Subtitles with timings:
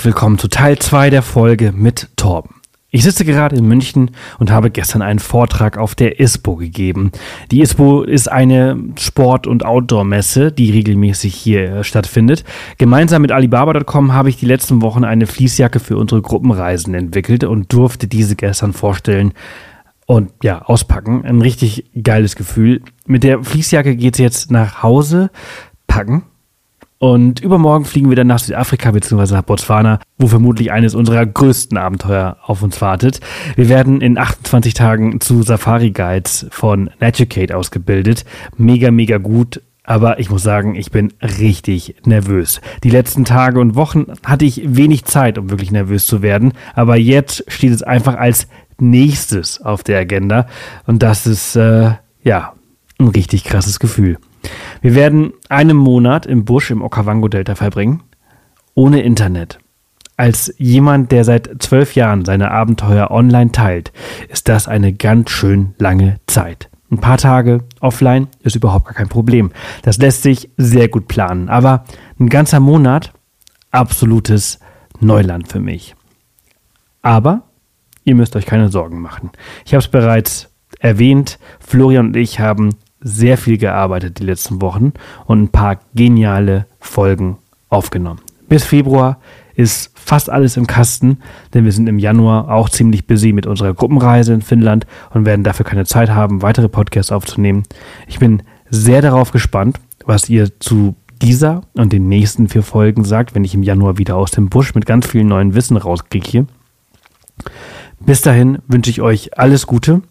[0.00, 2.62] Herzlich willkommen zu Teil 2 der Folge mit Torben.
[2.88, 7.12] Ich sitze gerade in München und habe gestern einen Vortrag auf der ISPO gegeben.
[7.50, 12.44] Die ISPO ist eine Sport- und Outdoor-Messe, die regelmäßig hier äh, stattfindet.
[12.78, 17.70] Gemeinsam mit Alibaba.com habe ich die letzten Wochen eine Fließjacke für unsere Gruppenreisen entwickelt und
[17.70, 19.34] durfte diese gestern vorstellen
[20.06, 21.26] und ja, auspacken.
[21.26, 22.80] Ein richtig geiles Gefühl.
[23.04, 25.30] Mit der Fließjacke geht es jetzt nach Hause,
[25.86, 26.22] packen
[27.00, 29.32] und übermorgen fliegen wir dann nach Südafrika bzw.
[29.32, 33.20] nach Botswana, wo vermutlich eines unserer größten Abenteuer auf uns wartet.
[33.56, 38.26] Wir werden in 28 Tagen zu Safari Guides von Naturecate ausgebildet.
[38.58, 39.62] Mega, mega gut.
[39.82, 42.60] Aber ich muss sagen, ich bin richtig nervös.
[42.84, 46.52] Die letzten Tage und Wochen hatte ich wenig Zeit, um wirklich nervös zu werden.
[46.74, 48.46] Aber jetzt steht es einfach als
[48.78, 50.46] nächstes auf der Agenda.
[50.86, 52.52] Und das ist, äh, ja,
[52.98, 54.18] ein richtig krasses Gefühl.
[54.82, 58.02] Wir werden einen Monat im Busch im Okavango-Delta verbringen,
[58.74, 59.58] ohne Internet.
[60.16, 63.92] Als jemand, der seit zwölf Jahren seine Abenteuer online teilt,
[64.28, 66.68] ist das eine ganz schön lange Zeit.
[66.90, 69.52] Ein paar Tage offline ist überhaupt gar kein Problem.
[69.82, 71.48] Das lässt sich sehr gut planen.
[71.48, 71.84] Aber
[72.18, 73.12] ein ganzer Monat,
[73.70, 74.58] absolutes
[74.98, 75.94] Neuland für mich.
[77.00, 77.42] Aber
[78.04, 79.30] ihr müsst euch keine Sorgen machen.
[79.64, 82.70] Ich habe es bereits erwähnt, Florian und ich haben
[83.00, 84.92] sehr viel gearbeitet die letzten Wochen
[85.26, 88.20] und ein paar geniale Folgen aufgenommen.
[88.48, 89.18] Bis Februar
[89.54, 91.18] ist fast alles im Kasten,
[91.54, 95.44] denn wir sind im Januar auch ziemlich busy mit unserer Gruppenreise in Finnland und werden
[95.44, 97.62] dafür keine Zeit haben, weitere Podcasts aufzunehmen.
[98.08, 103.34] Ich bin sehr darauf gespannt, was ihr zu dieser und den nächsten vier Folgen sagt,
[103.34, 106.46] wenn ich im Januar wieder aus dem Busch mit ganz viel neuen Wissen rauskriege.
[108.00, 110.02] Bis dahin wünsche ich euch alles Gute,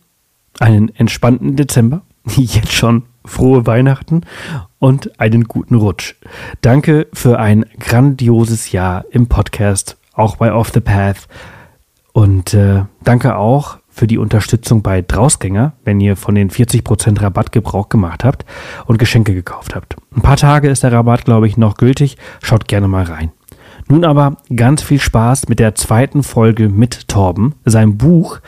[0.59, 2.03] einen entspannten Dezember
[2.37, 4.21] jetzt schon frohe Weihnachten
[4.79, 6.15] und einen guten Rutsch.
[6.61, 11.27] Danke für ein grandioses Jahr im Podcast, auch bei Off the Path.
[12.11, 17.51] Und äh, danke auch für die Unterstützung bei Drausgänger, wenn ihr von den 40% Rabatt
[17.51, 18.45] Gebrauch gemacht habt
[18.85, 19.97] und Geschenke gekauft habt.
[20.15, 22.17] Ein paar Tage ist der Rabatt, glaube ich, noch gültig.
[22.41, 23.31] Schaut gerne mal rein.
[23.87, 28.39] Nun aber ganz viel Spaß mit der zweiten Folge mit Torben, seinem Buch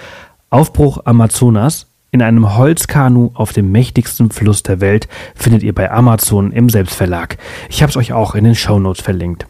[0.50, 6.52] Aufbruch Amazonas, in einem Holzkanu auf dem mächtigsten Fluss der Welt findet ihr bei Amazon
[6.52, 7.38] im Selbstverlag.
[7.70, 9.48] Ich habe es euch auch in den Shownotes verlinkt.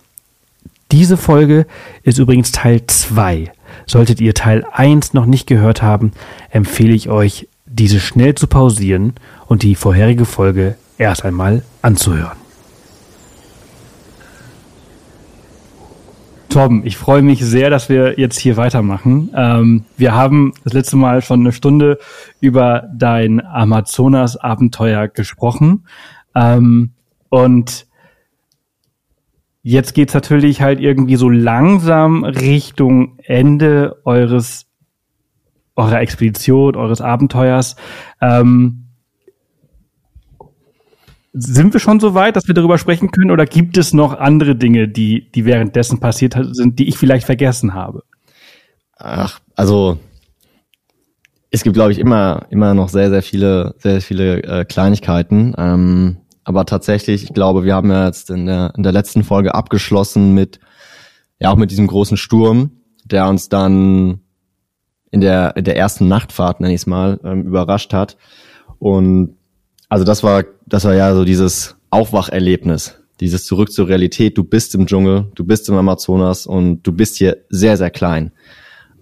[0.91, 1.65] Diese Folge
[2.03, 3.51] ist übrigens Teil 2.
[3.87, 6.11] Solltet ihr Teil 1 noch nicht gehört haben,
[6.49, 9.13] empfehle ich euch, diese schnell zu pausieren
[9.47, 12.40] und die vorherige Folge erst einmal anzuhören.
[16.51, 19.31] Torben, ich freue mich sehr, dass wir jetzt hier weitermachen.
[19.33, 21.97] Ähm, wir haben das letzte Mal schon eine Stunde
[22.41, 25.85] über dein Amazonas-Abenteuer gesprochen.
[26.35, 26.91] Ähm,
[27.29, 27.87] und
[29.63, 34.67] jetzt geht's natürlich halt irgendwie so langsam Richtung Ende eures
[35.77, 37.77] eurer Expedition, eures Abenteuers.
[38.19, 38.87] Ähm,
[41.33, 44.55] sind wir schon so weit, dass wir darüber sprechen können oder gibt es noch andere
[44.55, 48.03] Dinge, die, die währenddessen passiert sind, die ich vielleicht vergessen habe?
[48.97, 49.97] Ach, also
[51.49, 55.53] es gibt, glaube ich, immer, immer noch sehr, sehr viele, sehr viele äh, Kleinigkeiten.
[55.57, 59.53] Ähm, aber tatsächlich, ich glaube, wir haben ja jetzt in der, in der letzten Folge
[59.53, 60.59] abgeschlossen mit,
[61.39, 62.71] ja, auch mit diesem großen Sturm,
[63.05, 64.21] der uns dann
[65.11, 68.17] in der, in der ersten Nachtfahrt, nenne ich es mal, ähm, überrascht hat.
[68.79, 69.37] Und
[69.91, 74.37] also das war, das war ja so dieses Aufwacherlebnis, dieses Zurück zur Realität.
[74.37, 78.31] Du bist im Dschungel, du bist im Amazonas und du bist hier sehr, sehr klein.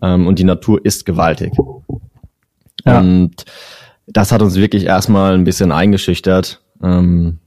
[0.02, 1.54] Ähm, und die Natur ist gewaltig.
[2.86, 3.02] Ja.
[3.02, 3.46] Und
[4.08, 6.60] das hat uns wirklich erstmal ein bisschen eingeschüchtert.
[6.82, 7.38] Ähm,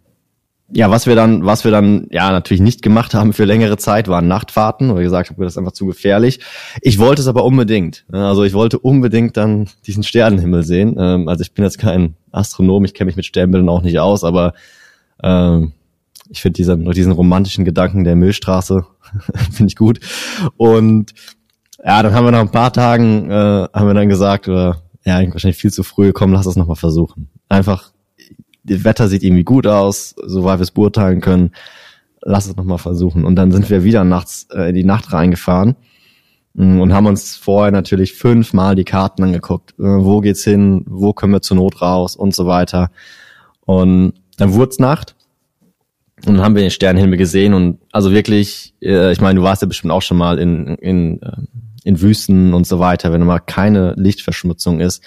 [0.74, 4.08] ja, was wir dann, was wir dann ja natürlich nicht gemacht haben für längere Zeit,
[4.08, 6.40] waren Nachtfahrten, weil ich gesagt habe, das ist einfach zu gefährlich.
[6.80, 8.04] Ich wollte es aber unbedingt.
[8.10, 10.96] Also ich wollte unbedingt dann diesen Sternenhimmel sehen.
[10.98, 14.24] Ähm, also ich bin jetzt kein Astronom, ich kenne mich mit Sternbildern auch nicht aus,
[14.24, 14.54] aber
[15.22, 15.72] ähm,
[16.30, 18.86] ich finde diesen, diesen romantischen Gedanken der Milchstraße
[19.50, 20.00] finde ich gut.
[20.56, 21.12] Und
[21.84, 25.20] ja, dann haben wir nach ein paar Tagen äh, haben wir dann gesagt, oder ja,
[25.32, 27.28] wahrscheinlich viel zu früh, komm, lass es nochmal versuchen.
[27.48, 27.91] Einfach
[28.64, 31.52] das Wetter sieht irgendwie gut aus, soweit wir es beurteilen können.
[32.20, 33.24] Lass es nochmal versuchen.
[33.24, 35.76] Und dann sind wir wieder nachts äh, in die Nacht reingefahren
[36.54, 39.72] mm, und haben uns vorher natürlich fünfmal die Karten angeguckt.
[39.72, 40.84] Äh, wo geht's hin?
[40.86, 42.14] Wo können wir zur Not raus?
[42.14, 42.90] Und so weiter.
[43.62, 45.16] Und dann wurde es Nacht.
[46.24, 49.62] Und dann haben wir den Sternenhimmel gesehen und also wirklich, äh, ich meine, du warst
[49.62, 51.32] ja bestimmt auch schon mal in, in, äh,
[51.82, 55.02] in Wüsten und so weiter, wenn mal keine Lichtverschmutzung ist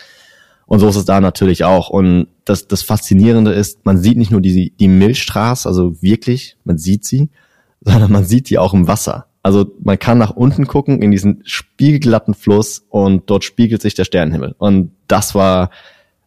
[0.65, 1.89] und so ist es da natürlich auch.
[1.89, 6.77] Und das, das Faszinierende ist, man sieht nicht nur die, die Milchstraße, also wirklich, man
[6.77, 7.29] sieht sie,
[7.81, 9.27] sondern man sieht die auch im Wasser.
[9.43, 14.05] Also man kann nach unten gucken in diesen spiegelglatten Fluss und dort spiegelt sich der
[14.05, 14.55] Sternenhimmel.
[14.57, 15.69] Und das war,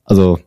[0.05, 0.39] also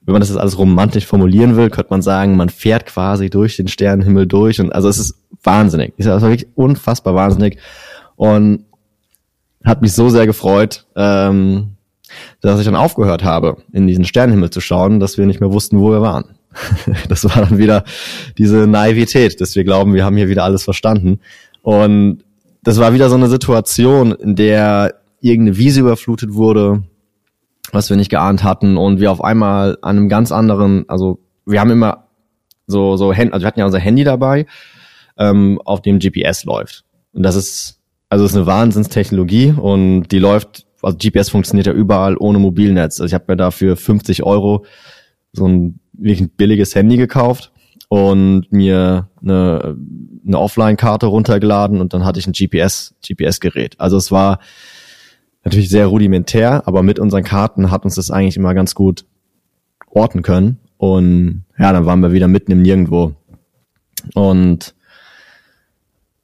[0.00, 3.56] wenn man das jetzt alles romantisch formulieren will, könnte man sagen, man fährt quasi durch
[3.56, 5.92] den Sternenhimmel durch und also es ist wahnsinnig.
[5.98, 7.58] Es ist wirklich unfassbar wahnsinnig
[8.16, 8.64] und
[9.62, 11.76] hat mich so sehr gefreut, ähm,
[12.40, 15.80] dass ich dann aufgehört habe, in diesen Sternenhimmel zu schauen, dass wir nicht mehr wussten,
[15.80, 16.36] wo wir waren.
[17.08, 17.84] das war dann wieder
[18.36, 21.20] diese Naivität, dass wir glauben, wir haben hier wieder alles verstanden.
[21.62, 22.24] Und
[22.62, 26.82] das war wieder so eine Situation, in der irgendeine Wiese überflutet wurde,
[27.72, 31.60] was wir nicht geahnt hatten und wir auf einmal an einem ganz anderen, also wir
[31.60, 32.08] haben immer
[32.66, 34.46] so, so, also wir hatten ja unser Handy dabei,
[35.18, 36.84] ähm, auf dem GPS läuft.
[37.12, 41.72] Und das ist, also das ist eine Wahnsinnstechnologie und die läuft, also GPS funktioniert ja
[41.72, 43.00] überall ohne Mobilnetz.
[43.00, 44.64] Also ich habe mir dafür 50 Euro
[45.32, 47.52] so ein wirklich ein billiges Handy gekauft
[47.88, 49.76] und mir eine,
[50.26, 53.74] eine Offline-Karte runtergeladen und dann hatte ich ein GPS, GPS-Gerät.
[53.78, 54.38] Also es war
[55.44, 59.06] natürlich sehr rudimentär, aber mit unseren Karten hat uns das eigentlich immer ganz gut
[59.90, 60.58] orten können.
[60.76, 63.14] Und ja, dann waren wir wieder mitten im Nirgendwo.
[64.14, 64.74] Und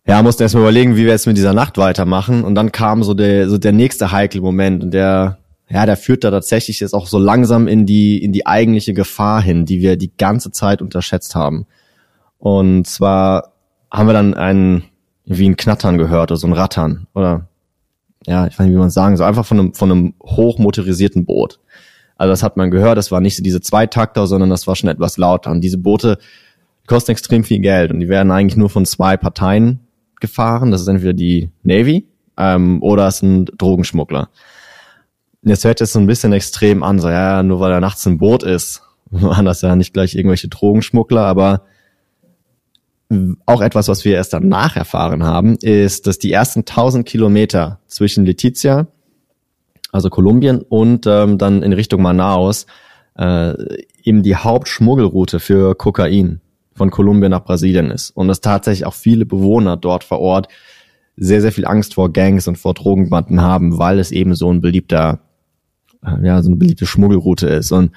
[0.07, 2.45] ja, mussten erstmal überlegen, wie wir jetzt mit dieser Nacht weitermachen.
[2.45, 6.25] Und dann kam so der, so der nächste heikle Moment und der, ja, der führt
[6.25, 9.97] da tatsächlich jetzt auch so langsam in die, in die eigentliche Gefahr hin, die wir
[9.97, 11.67] die ganze Zeit unterschätzt haben.
[12.39, 13.53] Und zwar
[13.91, 14.85] haben wir dann einen,
[15.25, 17.49] wie ein Knattern gehört oder so ein Rattern oder,
[18.27, 21.61] ja, ich weiß nicht, wie man sagen, so einfach von einem, von einem hochmotorisierten Boot.
[22.17, 24.91] Also das hat man gehört, das war nicht so diese Zweitakter, sondern das war schon
[24.91, 25.51] etwas lauter.
[25.51, 26.19] Und diese Boote
[26.87, 29.81] kosten extrem viel Geld und die werden eigentlich nur von zwei Parteien
[30.27, 30.71] gefahren.
[30.71, 34.29] Das ist entweder die Navy ähm, oder es sind Drogenschmuggler.
[35.43, 38.19] Jetzt hört es so ein bisschen extrem an, so ja, nur weil er nachts ein
[38.19, 41.63] Boot ist, waren das ja nicht gleich irgendwelche Drogenschmuggler, aber
[43.47, 48.25] auch etwas, was wir erst danach erfahren haben, ist, dass die ersten 1000 Kilometer zwischen
[48.25, 48.87] Letizia,
[49.93, 52.67] also Kolumbien, und ähm, dann in Richtung Manaus
[53.17, 53.55] äh,
[54.03, 56.41] eben die Hauptschmuggelroute für Kokain
[56.75, 58.11] von Kolumbien nach Brasilien ist.
[58.11, 60.49] Und dass tatsächlich auch viele Bewohner dort vor Ort
[61.17, 64.61] sehr, sehr viel Angst vor Gangs und vor Drogenbanden haben, weil es eben so ein
[64.61, 65.21] beliebter,
[66.05, 67.71] äh, ja, so eine beliebte Schmuggelroute ist.
[67.71, 67.93] Und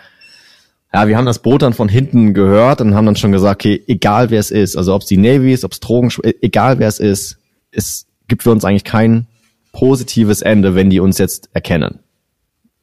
[0.93, 3.83] ja, wir haben das Boot dann von hinten gehört und haben dann schon gesagt, okay,
[3.87, 6.79] egal wer es ist, also ob es die Navy ist, ob es Drogen, e-, egal
[6.79, 7.37] wer es ist,
[7.71, 9.27] es gibt für uns eigentlich kein
[9.73, 11.99] positives Ende, wenn die uns jetzt erkennen.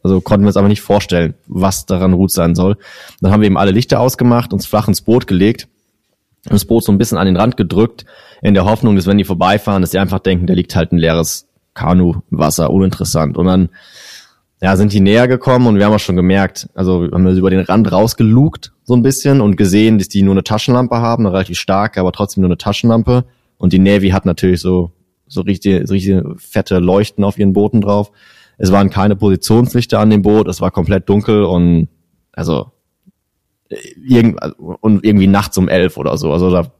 [0.03, 2.77] Also konnten wir uns aber nicht vorstellen, was daran gut sein soll.
[3.21, 5.67] Dann haben wir eben alle Lichter ausgemacht, uns flach ins Boot gelegt,
[6.45, 8.05] das Boot so ein bisschen an den Rand gedrückt,
[8.43, 10.99] in der Hoffnung, dass wenn die vorbeifahren, dass sie einfach denken, da liegt halt ein
[10.99, 13.37] leeres Kanu, Wasser, uninteressant.
[13.37, 13.69] Und dann
[14.63, 17.51] ja, sind die näher gekommen und wir haben auch schon gemerkt, also wir haben über
[17.51, 21.35] den Rand rausgelugt so ein bisschen und gesehen, dass die nur eine Taschenlampe haben, eine
[21.35, 23.25] relativ starke, aber trotzdem nur eine Taschenlampe.
[23.57, 24.93] Und die Navy hat natürlich so
[25.27, 28.13] so richtig, so richtig fette Leuchten auf ihren Booten drauf.
[28.57, 31.89] Es waren keine Positionslichter an dem Boot, es war komplett dunkel und
[32.33, 32.73] also
[34.81, 36.33] und irgendwie nachts um elf oder so.
[36.33, 36.73] Also da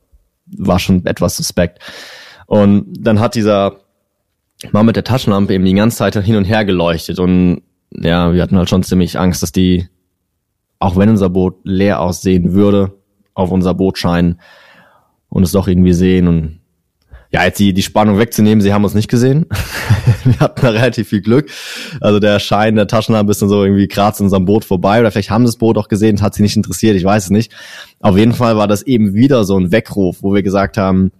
[0.47, 1.81] war schon etwas suspekt.
[2.47, 3.81] Und dann hat dieser
[4.73, 8.43] Mann mit der Taschenlampe eben die ganze Zeit hin und her geleuchtet und ja, wir
[8.43, 9.89] hatten halt schon ziemlich Angst, dass die,
[10.79, 12.93] auch wenn unser Boot leer aussehen würde,
[13.35, 14.41] auf unser Boot scheinen
[15.29, 16.61] und es doch irgendwie sehen und
[17.35, 19.47] ja, jetzt die, die Spannung wegzunehmen, sie haben uns nicht gesehen.
[20.25, 21.51] wir hatten da relativ viel Glück.
[22.01, 25.11] Also der Schein der Taschenlampe ist dann so irgendwie kratzt in unserem Boot vorbei oder
[25.11, 27.53] vielleicht haben sie das Boot auch gesehen, hat sie nicht interessiert, ich weiß es nicht.
[27.99, 31.11] Auf jeden Fall war das eben wieder so ein Weckruf, wo wir gesagt haben,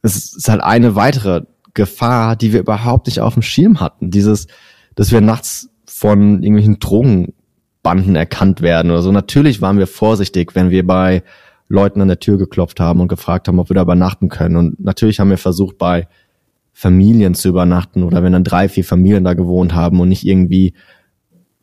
[0.00, 1.42] es ist halt eine weitere
[1.74, 4.10] Gefahr, die wir überhaupt nicht auf dem Schirm hatten.
[4.10, 4.46] Dieses,
[4.94, 9.12] dass wir nachts von irgendwelchen Drogenbanden erkannt werden oder so.
[9.12, 11.22] Natürlich waren wir vorsichtig, wenn wir bei
[11.68, 14.56] Leuten an der Tür geklopft haben und gefragt haben, ob wir da übernachten können.
[14.56, 16.08] Und natürlich haben wir versucht, bei
[16.72, 20.74] Familien zu übernachten oder wenn dann drei, vier Familien da gewohnt haben und nicht irgendwie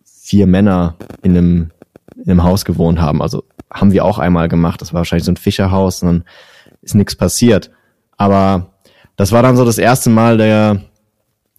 [0.04, 1.72] vier Männer in einem,
[2.16, 3.22] in einem Haus gewohnt haben.
[3.22, 4.82] Also haben wir auch einmal gemacht.
[4.82, 6.24] Das war wahrscheinlich so ein Fischerhaus und dann
[6.82, 7.72] ist nichts passiert.
[8.18, 8.74] Aber
[9.16, 10.82] das war dann so das erste Mal der,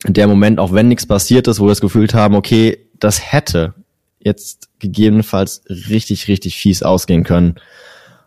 [0.06, 3.74] der Moment, auch wenn nichts passiert ist, wo wir das gefühlt haben, okay, das hätte
[4.18, 7.56] jetzt gegebenenfalls richtig, richtig fies ausgehen können.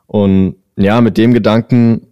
[0.07, 2.07] Und ja, mit dem Gedanken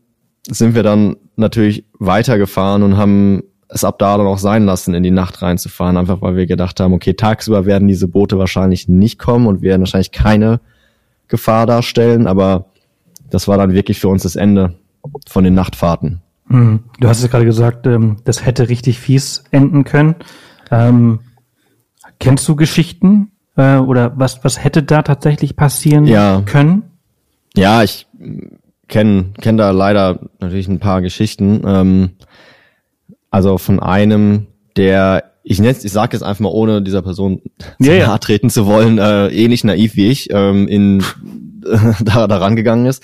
[0.47, 5.03] sind wir dann natürlich weitergefahren und haben es ab da dann auch sein lassen, in
[5.03, 9.17] die Nacht reinzufahren, einfach weil wir gedacht haben, okay, tagsüber werden diese Boote wahrscheinlich nicht
[9.17, 10.59] kommen und werden wahrscheinlich keine
[11.27, 12.65] Gefahr darstellen, aber
[13.29, 14.75] das war dann wirklich für uns das Ende
[15.27, 16.21] von den Nachtfahrten.
[16.47, 16.83] Hm.
[16.99, 20.15] Du hast es gerade gesagt, ähm, das hätte richtig fies enden können.
[20.69, 21.19] Ähm,
[22.19, 26.43] kennst du Geschichten äh, oder was, was hätte da tatsächlich passieren ja.
[26.45, 26.83] können?
[27.57, 28.07] Ja, ich,
[28.87, 31.61] kenne kenn da leider natürlich ein paar Geschichten.
[31.65, 32.11] Ähm,
[33.31, 34.47] also von einem,
[34.77, 37.41] der ich nenne, ich sage jetzt einfach mal, ohne dieser Person
[37.79, 38.07] ja, zu ja.
[38.07, 41.03] nahe treten zu wollen, äh, ähnlich naiv wie ich, ähm, in
[42.03, 43.03] da, da rangegangen ist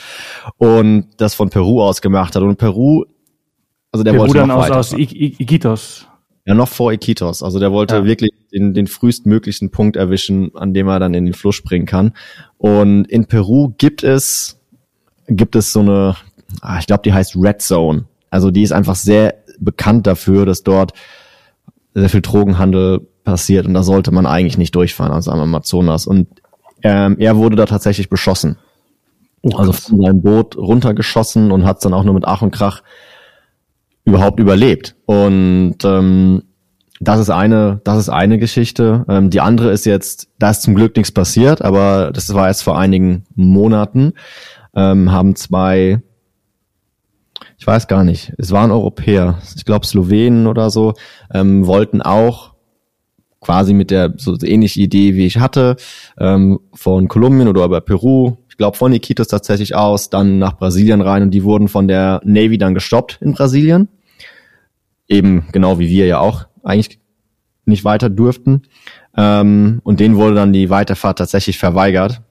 [0.58, 2.42] und das von Peru aus gemacht hat.
[2.42, 3.06] Und Peru,
[3.92, 4.78] also der Peru wollte dann noch aus, weiter.
[4.80, 6.08] aus I- I- Iquitos.
[6.46, 7.44] Ja, noch vor Iquitos.
[7.44, 8.06] Also der wollte Ja.
[8.06, 12.14] wirklich den, den frühestmöglichen Punkt erwischen, an dem er dann in den Fluss springen kann.
[12.58, 14.60] Und in Peru gibt es,
[15.28, 16.16] gibt es so eine,
[16.62, 18.06] ah, ich glaube, die heißt Red Zone.
[18.32, 20.94] Also die ist einfach sehr bekannt dafür, dass dort
[21.94, 26.08] sehr viel Drogenhandel passiert und da sollte man eigentlich nicht durchfahren, also am Amazonas.
[26.08, 26.28] Und
[26.82, 28.58] ähm, er wurde da tatsächlich beschossen.
[29.44, 32.52] Oh, Also von seinem Boot runtergeschossen und hat es dann auch nur mit Ach und
[32.52, 32.82] Krach
[34.12, 34.96] überhaupt überlebt.
[35.06, 36.44] Und ähm,
[37.02, 39.06] das ist eine, das ist eine Geschichte.
[39.10, 42.64] Ähm, die andere ist jetzt, da ist zum Glück nichts passiert, aber das war erst
[42.64, 44.14] vor einigen Monaten.
[44.76, 46.02] Ähm, haben zwei,
[47.58, 50.94] ich weiß gar nicht, es waren Europäer, ich glaube Slowenen oder so,
[51.34, 52.52] ähm, wollten auch
[53.42, 55.78] quasi mit der so ähnliche Idee wie ich hatte,
[56.20, 61.02] ähm, von Kolumbien oder über Peru, ich glaube von Iquitos tatsächlich aus, dann nach Brasilien
[61.02, 63.90] rein und die wurden von der Navy dann gestoppt in Brasilien.
[65.12, 67.00] Eben genau wie wir ja auch eigentlich
[67.66, 68.64] nicht weiter durften.
[69.18, 72.22] Ähm, und denen wurde dann die Weiterfahrt tatsächlich verweigert,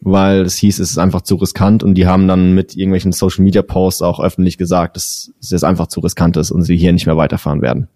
[0.00, 3.42] weil es hieß, es ist einfach zu riskant und die haben dann mit irgendwelchen Social
[3.42, 6.92] Media Posts auch öffentlich gesagt, dass es jetzt einfach zu riskant ist und sie hier
[6.92, 7.88] nicht mehr weiterfahren werden.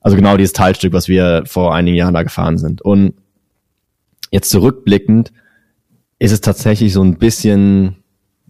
[0.00, 2.82] Also genau dieses Teilstück, was wir vor einigen Jahren da gefahren sind.
[2.82, 3.14] Und
[4.32, 5.32] jetzt zurückblickend
[6.18, 7.96] ist es tatsächlich so ein bisschen,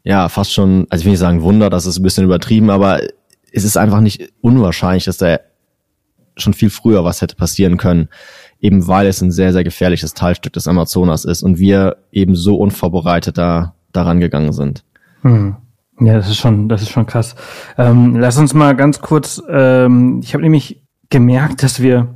[0.02, 3.00] ja, fast schon, also ich will nicht sagen Wunder, das ist ein bisschen übertrieben, aber
[3.52, 5.38] es ist einfach nicht unwahrscheinlich, dass da
[6.36, 8.08] schon viel früher was hätte passieren können,
[8.60, 12.56] eben weil es ein sehr, sehr gefährliches Teilstück des Amazonas ist und wir eben so
[12.56, 14.84] unvorbereitet da daran gegangen sind.
[15.22, 15.56] Hm.
[16.00, 17.34] Ja, das ist schon, das ist schon krass.
[17.76, 19.42] Ähm, lass uns mal ganz kurz.
[19.50, 22.14] Ähm, ich habe nämlich gemerkt, dass wir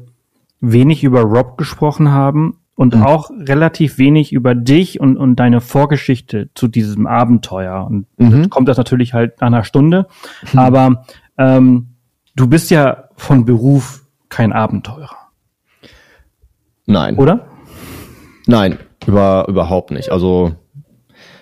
[0.60, 3.02] wenig über Rob gesprochen haben und Mhm.
[3.02, 7.84] auch relativ wenig über dich und, und deine Vorgeschichte zu diesem Abenteuer.
[7.84, 8.50] Und Mhm.
[8.50, 10.06] kommt das natürlich halt nach einer Stunde.
[10.54, 11.04] Aber
[11.38, 11.94] ähm,
[12.34, 15.16] du bist ja von Beruf kein Abenteurer,
[16.86, 17.16] Nein.
[17.16, 17.48] oder?
[18.46, 20.10] Nein, über, überhaupt nicht.
[20.10, 20.54] Also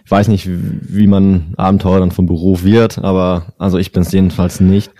[0.04, 4.12] ich weiß nicht, wie man Abenteurer dann vom Beruf wird, aber also ich bin es
[4.12, 4.92] jedenfalls nicht.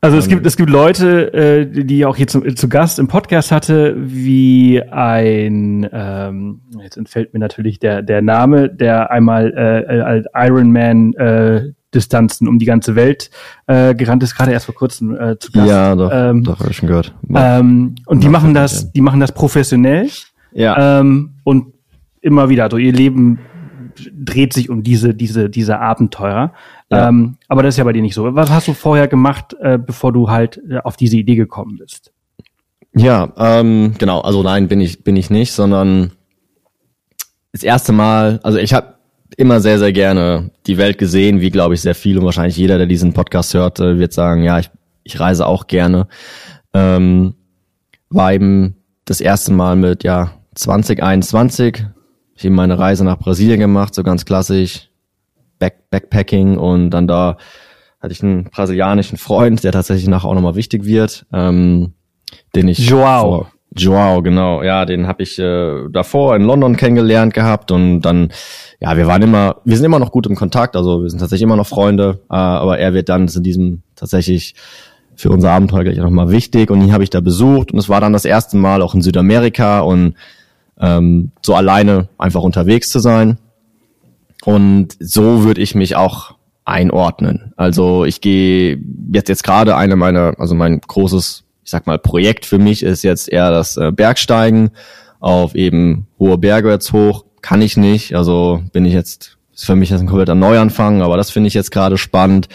[0.00, 3.50] Also es gibt es gibt Leute, äh, die auch hier zu, zu Gast im Podcast
[3.50, 10.26] hatte, wie ein ähm, jetzt entfällt mir natürlich der der Name, der einmal äh, als
[10.34, 13.30] Ironman äh, Distanzen um die ganze Welt
[13.66, 15.68] äh, gerannt ist, gerade erst vor kurzem äh, zu Gast.
[15.68, 17.14] Ja, doch, ähm, doch, habe ich schon gehört.
[17.34, 20.08] Ähm, und die machen das, die machen das professionell
[20.52, 21.74] ja, ähm, und
[22.20, 22.64] immer wieder.
[22.64, 23.40] Also ihr Leben
[24.12, 26.52] dreht sich um diese, diese, diese Abenteurer.
[26.90, 27.08] Ja.
[27.08, 28.34] Ähm, aber das ist ja bei dir nicht so.
[28.34, 32.12] Was hast du vorher gemacht, äh, bevor du halt äh, auf diese Idee gekommen bist?
[32.94, 34.20] ja, ähm, genau.
[34.20, 36.12] Also nein, bin ich bin ich nicht, sondern
[37.52, 38.40] das erste Mal.
[38.42, 38.95] Also ich habe
[39.36, 42.78] immer sehr sehr gerne die Welt gesehen, wie glaube ich sehr viel und wahrscheinlich jeder,
[42.78, 44.70] der diesen Podcast hört, äh, wird sagen, ja, ich
[45.04, 46.08] ich reise auch gerne.
[46.74, 47.34] Ähm,
[48.10, 51.86] war eben das erste Mal mit ja 2021
[52.34, 54.90] ich eben meine Reise nach Brasilien gemacht, so ganz klassisch
[55.58, 57.38] Back Backpacking und dann da
[58.00, 61.94] hatte ich einen brasilianischen Freund, der tatsächlich nachher auch nochmal wichtig wird, ähm,
[62.54, 63.22] den ich Joao.
[63.22, 68.32] vor- Joao, genau, ja, den habe ich äh, davor in London kennengelernt gehabt und dann,
[68.80, 71.44] ja, wir waren immer, wir sind immer noch gut im Kontakt, also wir sind tatsächlich
[71.44, 74.54] immer noch Freunde, äh, aber er wird dann in diesem tatsächlich
[75.14, 78.00] für unser Abenteuer gleich nochmal wichtig und ihn habe ich da besucht und es war
[78.00, 80.14] dann das erste Mal auch in Südamerika und
[80.78, 83.38] ähm, so alleine einfach unterwegs zu sein.
[84.44, 87.52] Und so würde ich mich auch einordnen.
[87.56, 88.78] Also ich gehe
[89.12, 93.02] jetzt jetzt gerade eine meiner, also mein großes, ich sag mal, Projekt für mich ist
[93.02, 94.70] jetzt eher das äh, Bergsteigen
[95.18, 97.24] auf eben hohe Berge jetzt hoch.
[97.42, 98.14] Kann ich nicht.
[98.14, 101.54] Also bin ich jetzt, ist für mich jetzt ein kompletter Neuanfang, aber das finde ich
[101.54, 102.48] jetzt gerade spannend.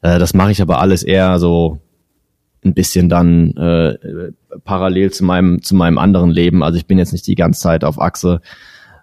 [0.00, 1.80] Äh, das mache ich aber alles eher so
[2.64, 3.98] ein bisschen dann äh,
[4.64, 6.62] parallel zu meinem zu meinem anderen Leben.
[6.62, 8.42] Also ich bin jetzt nicht die ganze Zeit auf Achse,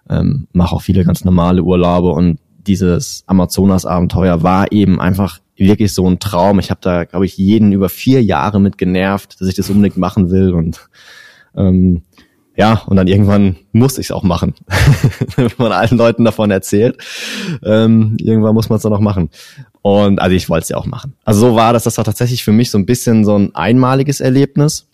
[0.08, 6.08] ähm, mache auch viele ganz normale Urlaube und dieses Amazonas-Abenteuer war eben einfach wirklich so
[6.08, 6.58] ein Traum.
[6.58, 9.96] Ich habe da, glaube ich, jeden über vier Jahre mit genervt, dass ich das unbedingt
[9.96, 10.88] machen will und
[11.56, 12.02] ähm,
[12.56, 14.54] ja, und dann irgendwann musste ich es auch machen.
[15.36, 16.98] Wenn man allen Leuten davon erzählt,
[17.62, 19.30] ähm, irgendwann muss man es dann auch machen.
[19.82, 21.14] Und also ich wollte es ja auch machen.
[21.24, 24.20] Also so war das, das war tatsächlich für mich so ein bisschen so ein einmaliges
[24.20, 24.88] Erlebnis.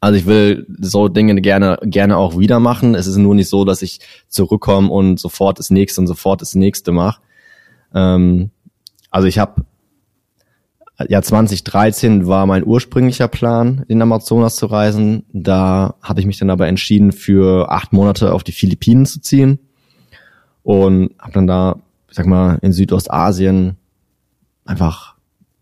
[0.00, 2.94] Also ich will so Dinge gerne, gerne auch wieder machen.
[2.94, 6.54] Es ist nur nicht so, dass ich zurückkomme und sofort das nächste und sofort das
[6.54, 7.20] nächste mache.
[7.94, 8.50] Ähm,
[9.10, 9.64] also ich habe
[11.08, 15.24] ja 2013 war mein ursprünglicher Plan, in Amazonas zu reisen.
[15.32, 19.58] Da habe ich mich dann aber entschieden, für acht Monate auf die Philippinen zu ziehen
[20.62, 23.76] und habe dann da, ich sag mal, in Südostasien
[24.64, 25.14] einfach,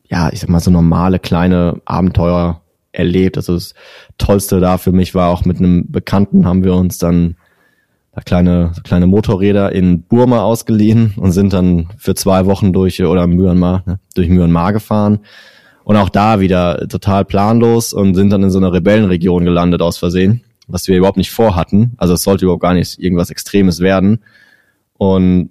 [0.09, 2.63] ja, ich sag mal, so normale kleine Abenteuer
[2.93, 3.37] erlebt.
[3.37, 3.75] Also das
[4.19, 7.37] Tollste da für mich war auch mit einem Bekannten haben wir uns dann
[8.15, 13.27] da kleine, kleine Motorräder in Burma ausgeliehen und sind dann für zwei Wochen durch, oder
[13.27, 15.21] Myanmar, ne, durch Myanmar gefahren.
[15.83, 19.99] Und auch da wieder total planlos und sind dann in so einer Rebellenregion gelandet aus
[19.99, 21.93] Versehen, was wir überhaupt nicht vorhatten.
[21.99, 24.21] Also es sollte überhaupt gar nicht irgendwas Extremes werden.
[24.97, 25.51] Und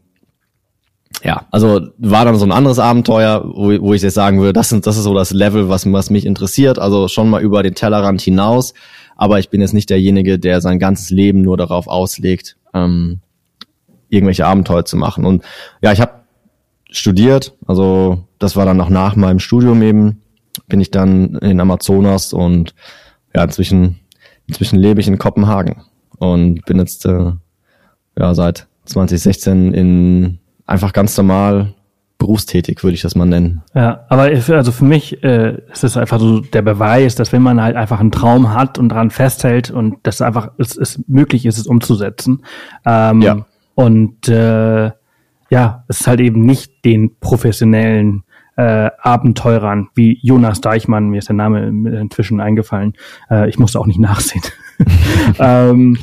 [1.24, 4.70] ja, also war dann so ein anderes Abenteuer, wo, wo ich jetzt sagen würde, das,
[4.70, 6.80] sind, das ist so das Level, was, was mich interessiert.
[6.80, 8.74] Also schon mal über den Tellerrand hinaus.
[9.16, 13.20] Aber ich bin jetzt nicht derjenige, der sein ganzes Leben nur darauf auslegt, ähm,
[14.10, 15.26] irgendwelche Abenteuer zu machen.
[15.26, 15.44] Und
[15.82, 16.24] ja, ich habe
[16.90, 20.22] studiert, also das war dann noch nach meinem Studium eben,
[20.68, 22.76] bin ich dann in Amazonas und
[23.36, 24.00] ja, inzwischen,
[24.48, 25.84] inzwischen lebe ich in Kopenhagen
[26.20, 27.32] und bin jetzt äh,
[28.18, 31.74] ja seit 2016 in einfach ganz normal
[32.18, 33.62] berufstätig, würde ich das mal nennen.
[33.74, 37.62] Ja, aber also für mich äh, ist es einfach so der Beweis, dass wenn man
[37.62, 41.58] halt einfach einen Traum hat und daran festhält und dass einfach es, es möglich ist,
[41.58, 42.44] es umzusetzen.
[42.86, 43.46] Ähm, ja.
[43.76, 44.92] Und äh,
[45.50, 48.24] ja, es ist halt eben nicht den professionellen
[48.56, 52.94] äh, Abenteurern wie Jonas Deichmann, mir ist der Name inzwischen eingefallen.
[53.30, 54.44] Äh, ich musste auch nicht nachsehen.
[55.40, 55.98] ähm,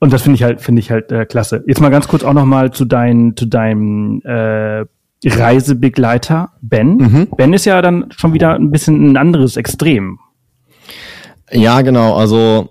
[0.00, 1.64] und das finde ich halt, finde ich halt äh, klasse.
[1.66, 4.84] Jetzt mal ganz kurz auch noch mal zu dein, zu deinem äh,
[5.24, 6.96] Reisebegleiter Ben.
[6.96, 7.28] Mhm.
[7.36, 10.18] Ben ist ja dann schon wieder ein bisschen ein anderes Extrem.
[11.50, 12.14] Ja, genau.
[12.14, 12.68] Also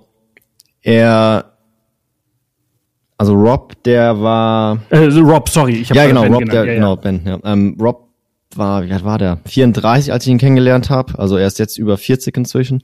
[0.81, 1.57] er,
[3.17, 4.79] also Rob, der war.
[4.89, 6.95] Äh, Rob, sorry, ich habe ja genau, ben Rob, der, ja, genau ja.
[6.95, 7.21] Ben.
[7.25, 7.39] Ja.
[7.43, 8.07] Ähm, Rob
[8.55, 9.39] war, wie alt war der?
[9.45, 11.19] 34, als ich ihn kennengelernt habe.
[11.19, 12.83] Also er ist jetzt über 40 inzwischen.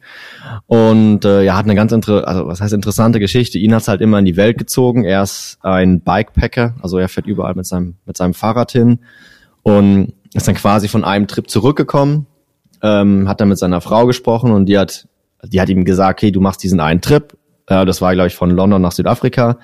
[0.67, 3.57] Und äh, er hat eine ganz inter also was heißt interessante Geschichte.
[3.57, 5.05] Ihn hat's halt immer in die Welt gezogen.
[5.05, 8.99] Er ist ein Bikepacker, also er fährt überall mit seinem mit seinem Fahrrad hin
[9.63, 12.27] und ist dann quasi von einem Trip zurückgekommen,
[12.81, 15.07] ähm, hat dann mit seiner Frau gesprochen und die hat,
[15.43, 18.35] die hat ihm gesagt, okay, du machst diesen einen Trip, äh, das war, glaube ich,
[18.35, 19.57] von London nach Südafrika,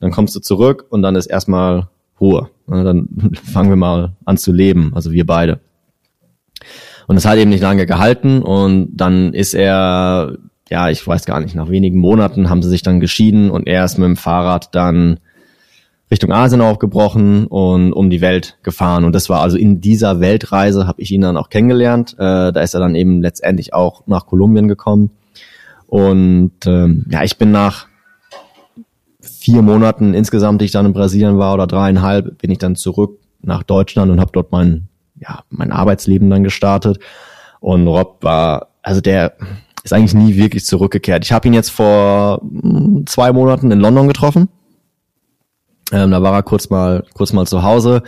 [0.00, 1.88] dann kommst du zurück und dann ist erstmal
[2.20, 2.50] Ruhe.
[2.66, 3.08] Und dann
[3.52, 5.60] fangen wir mal an zu leben, also wir beide.
[7.06, 10.38] Und es hat eben nicht lange gehalten und dann ist er,
[10.70, 13.84] ja, ich weiß gar nicht, nach wenigen Monaten haben sie sich dann geschieden und er
[13.84, 15.20] ist mit dem Fahrrad dann
[16.10, 19.04] Richtung Asien aufgebrochen und um die Welt gefahren.
[19.04, 22.14] Und das war also in dieser Weltreise, habe ich ihn dann auch kennengelernt.
[22.18, 25.10] Äh, da ist er dann eben letztendlich auch nach Kolumbien gekommen.
[25.86, 27.86] Und ähm, ja, ich bin nach
[29.20, 33.18] vier Monaten insgesamt, die ich dann in Brasilien war, oder dreieinhalb, bin ich dann zurück
[33.40, 34.88] nach Deutschland und habe dort mein,
[35.20, 36.98] ja, mein Arbeitsleben dann gestartet.
[37.60, 39.36] Und Rob war, also der
[39.82, 41.24] ist eigentlich nie wirklich zurückgekehrt.
[41.24, 44.48] Ich habe ihn jetzt vor hm, zwei Monaten in London getroffen
[45.92, 48.02] ähm, da war er kurz mal, kurz mal zu Hause,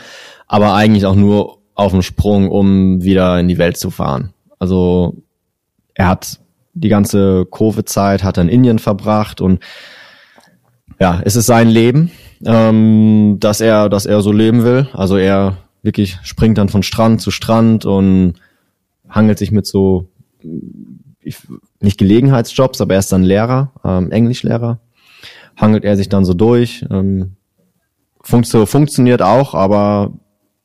[0.46, 4.32] aber eigentlich auch nur auf dem Sprung, um wieder in die Welt zu fahren.
[4.58, 5.14] Also
[5.94, 6.40] er hat
[6.76, 9.60] die ganze Covid-Zeit hat er in Indien verbracht und
[11.00, 12.10] ja, es ist sein Leben,
[12.44, 14.88] ähm, dass er, dass er so leben will.
[14.92, 18.34] Also er wirklich springt dann von Strand zu Strand und
[19.08, 20.08] hangelt sich mit so
[21.80, 24.78] nicht Gelegenheitsjobs, aber er ist dann Lehrer, ähm, Englischlehrer,
[25.56, 27.36] hangelt er sich dann so durch, ähm,
[28.26, 30.12] Funktio funktioniert auch, aber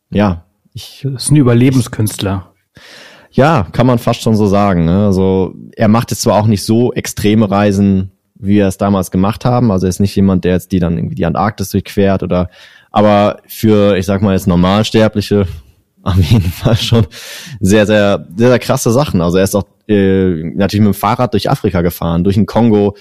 [0.09, 0.45] ja.
[0.73, 2.53] Ich, das ist ein Überlebenskünstler.
[3.29, 4.85] Ja, kann man fast schon so sagen.
[4.85, 5.05] Ne?
[5.05, 9.45] Also er macht jetzt zwar auch nicht so extreme Reisen, wie wir es damals gemacht
[9.45, 9.71] haben.
[9.71, 12.49] Also er ist nicht jemand, der jetzt die dann irgendwie die Antarktis durchquert oder
[12.89, 15.45] aber für, ich sag mal jetzt Normalsterbliche,
[16.03, 17.05] auf jeden Fall schon
[17.59, 19.21] sehr, sehr, sehr, sehr krasse Sachen.
[19.21, 22.95] Also er ist auch äh, natürlich mit dem Fahrrad durch Afrika gefahren, durch den Kongo,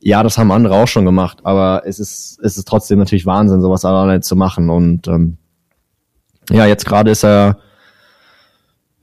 [0.00, 3.60] ja, das haben andere auch schon gemacht, aber es ist, es ist trotzdem natürlich Wahnsinn,
[3.60, 4.70] sowas alleine zu machen.
[4.70, 5.38] Und ähm,
[6.50, 7.58] ja, jetzt gerade ist er,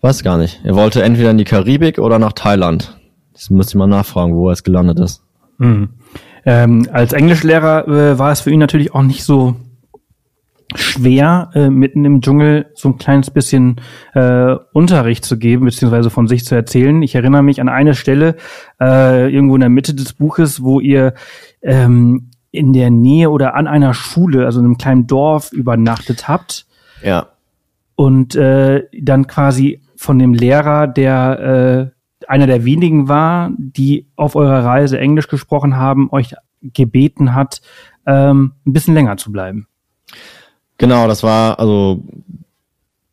[0.02, 2.98] weiß gar nicht, er wollte entweder in die Karibik oder nach Thailand.
[3.34, 5.24] Das müsste ich mal nachfragen, wo er jetzt gelandet ist.
[5.58, 5.90] Mhm.
[6.46, 9.56] Ähm, als Englischlehrer äh, war es für ihn natürlich auch nicht so
[10.76, 13.82] schwer, äh, mitten im Dschungel so ein kleines bisschen
[14.14, 17.02] äh, Unterricht zu geben, beziehungsweise von sich zu erzählen.
[17.02, 18.36] Ich erinnere mich an eine Stelle
[18.80, 21.14] äh, irgendwo in der Mitte des Buches, wo ihr
[21.62, 26.66] ähm, in der Nähe oder an einer Schule, also in einem kleinen Dorf, übernachtet habt.
[27.04, 27.28] Ja.
[27.96, 34.36] Und äh, dann quasi von dem Lehrer, der äh, einer der wenigen war, die auf
[34.36, 37.62] eurer Reise Englisch gesprochen haben, euch gebeten hat,
[38.06, 39.68] ähm, ein bisschen länger zu bleiben.
[40.78, 42.04] Genau, das war, also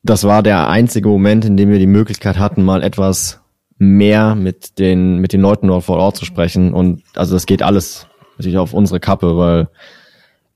[0.02, 3.40] das war der einzige Moment, in dem wir die Möglichkeit hatten, mal etwas
[3.78, 6.74] mehr mit den, mit den Leuten dort vor Ort zu sprechen.
[6.74, 9.68] Und also das geht alles natürlich auf unsere Kappe, weil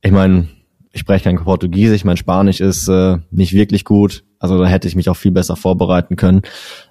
[0.02, 0.48] ich meine,
[0.92, 4.24] ich spreche kein Portugiesisch, mein Spanisch ist äh, nicht wirklich gut.
[4.38, 6.42] Also da hätte ich mich auch viel besser vorbereiten können.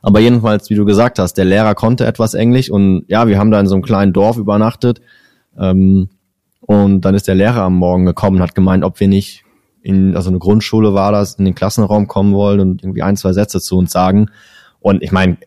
[0.02, 3.52] Aber jedenfalls, wie du gesagt hast, der Lehrer konnte etwas Englisch und ja, wir haben
[3.52, 5.02] da in so einem kleinen Dorf übernachtet.
[5.58, 6.10] Ähm,
[6.62, 9.44] und dann ist der Lehrer am Morgen gekommen und hat gemeint, ob wir nicht
[9.84, 13.34] in, also eine Grundschule war das, in den Klassenraum kommen wollen und irgendwie ein, zwei
[13.34, 14.30] Sätze zu uns sagen.
[14.80, 15.38] Und ich meine,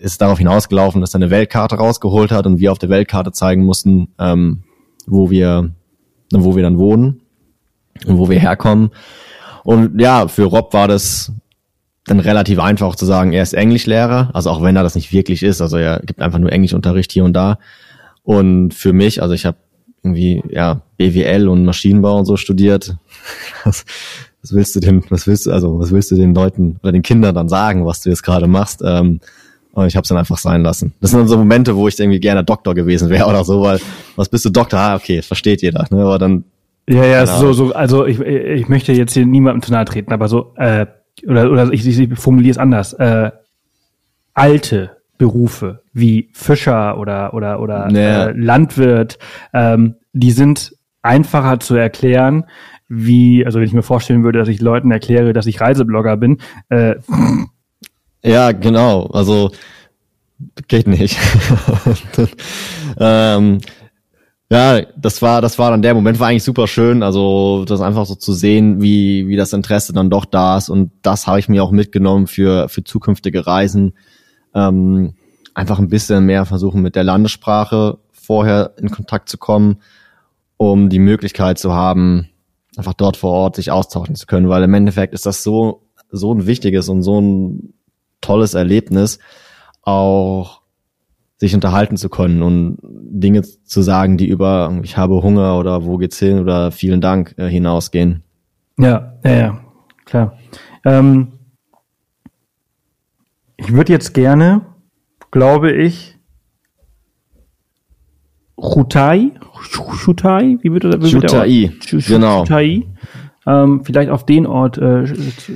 [0.00, 3.64] ist darauf hinausgelaufen, dass er eine Weltkarte rausgeholt hat und wir auf der Weltkarte zeigen
[3.64, 4.62] mussten, ähm,
[5.06, 5.70] wo wir,
[6.32, 7.20] wo wir dann wohnen
[8.06, 8.90] und wo wir herkommen.
[9.62, 11.32] Und ja, für Rob war das
[12.06, 15.42] dann relativ einfach zu sagen, er ist Englischlehrer, also auch wenn er das nicht wirklich
[15.42, 17.58] ist, also er gibt einfach nur Englischunterricht hier und da.
[18.22, 19.58] Und für mich, also ich habe
[20.02, 22.96] irgendwie ja BWL und Maschinenbau und so studiert.
[23.64, 23.84] Was,
[24.42, 27.02] was willst du denn, was willst du, also was willst du den Leuten oder den
[27.02, 28.80] Kindern dann sagen, was du jetzt gerade machst?
[28.82, 29.20] Ähm,
[29.72, 30.94] und ich habe es dann einfach sein lassen.
[31.02, 33.78] Das sind dann so Momente, wo ich irgendwie gerne Doktor gewesen wäre oder so, weil
[34.16, 34.80] was bist du Doktor?
[34.80, 35.86] Ah, okay, versteht jeder.
[35.90, 36.00] Ne?
[36.00, 36.44] Aber dann
[36.88, 37.38] ja, ja, genau.
[37.38, 40.86] so, so, also ich, ich möchte jetzt hier niemandem zu nahe treten, aber so, äh,
[41.26, 43.30] oder, oder ich, ich formuliere es anders, äh,
[44.34, 48.28] alte Berufe wie Fischer oder, oder, oder ja.
[48.28, 49.18] äh, Landwirt,
[49.52, 52.46] ähm, die sind einfacher zu erklären,
[52.88, 56.38] wie, also wenn ich mir vorstellen würde, dass ich Leuten erkläre, dass ich Reiseblogger bin.
[56.70, 56.94] Äh,
[58.24, 59.50] ja, genau, also
[60.68, 61.18] geht nicht.
[62.98, 63.58] ähm,
[64.50, 67.02] ja, das war, das war dann der Moment, war eigentlich super schön.
[67.02, 70.70] Also, das einfach so zu sehen, wie, wie das Interesse dann doch da ist.
[70.70, 73.92] Und das habe ich mir auch mitgenommen für, für zukünftige Reisen.
[74.54, 75.14] Ähm,
[75.54, 79.80] einfach ein bisschen mehr versuchen, mit der Landessprache vorher in Kontakt zu kommen,
[80.56, 82.28] um die Möglichkeit zu haben,
[82.76, 84.48] einfach dort vor Ort sich austauschen zu können.
[84.48, 87.74] Weil im Endeffekt ist das so, so ein wichtiges und so ein
[88.20, 89.18] tolles Erlebnis,
[89.82, 90.60] auch
[91.38, 95.96] sich unterhalten zu können und Dinge zu sagen, die über ich habe Hunger oder wo
[95.96, 98.22] geht's hin oder vielen Dank äh, hinausgehen.
[98.78, 99.60] Ja, ja, ja,
[100.04, 100.38] klar.
[100.84, 101.39] Ähm,
[103.60, 104.62] ich würde jetzt gerne,
[105.30, 106.18] glaube ich,
[108.58, 109.32] Chutai,
[110.02, 111.10] Chutai, wie wird das?
[111.10, 111.70] Chutai,
[112.06, 112.44] genau.
[112.44, 112.86] Chutai,
[113.46, 115.04] ähm, vielleicht auf den Ort äh,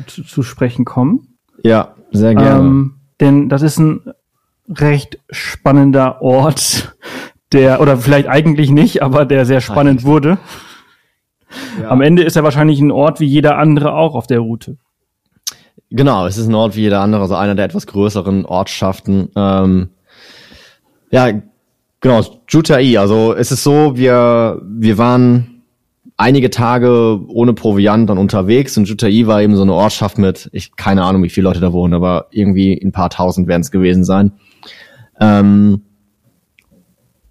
[0.06, 1.36] zu, zu, sprechen kommen.
[1.62, 2.60] Ja, sehr gerne.
[2.60, 4.12] Ähm, denn das ist ein
[4.68, 6.96] recht spannender Ort,
[7.52, 10.38] der, oder vielleicht eigentlich nicht, aber der sehr spannend wurde.
[11.80, 11.90] Ja.
[11.90, 14.78] Am Ende ist er wahrscheinlich ein Ort wie jeder andere auch auf der Route.
[15.96, 19.28] Genau, es ist ein Ort wie jeder andere, also einer der etwas größeren Ortschaften.
[19.36, 19.90] Ähm,
[21.10, 21.28] ja,
[22.00, 22.98] genau, Jutai.
[22.98, 25.62] Also es ist so, wir, wir waren
[26.16, 30.74] einige Tage ohne Proviant dann unterwegs und Jutai war eben so eine Ortschaft mit, ich
[30.76, 34.04] keine Ahnung, wie viele Leute da wohnen, aber irgendwie ein paar tausend werden es gewesen
[34.04, 34.32] sein
[35.20, 35.82] ähm,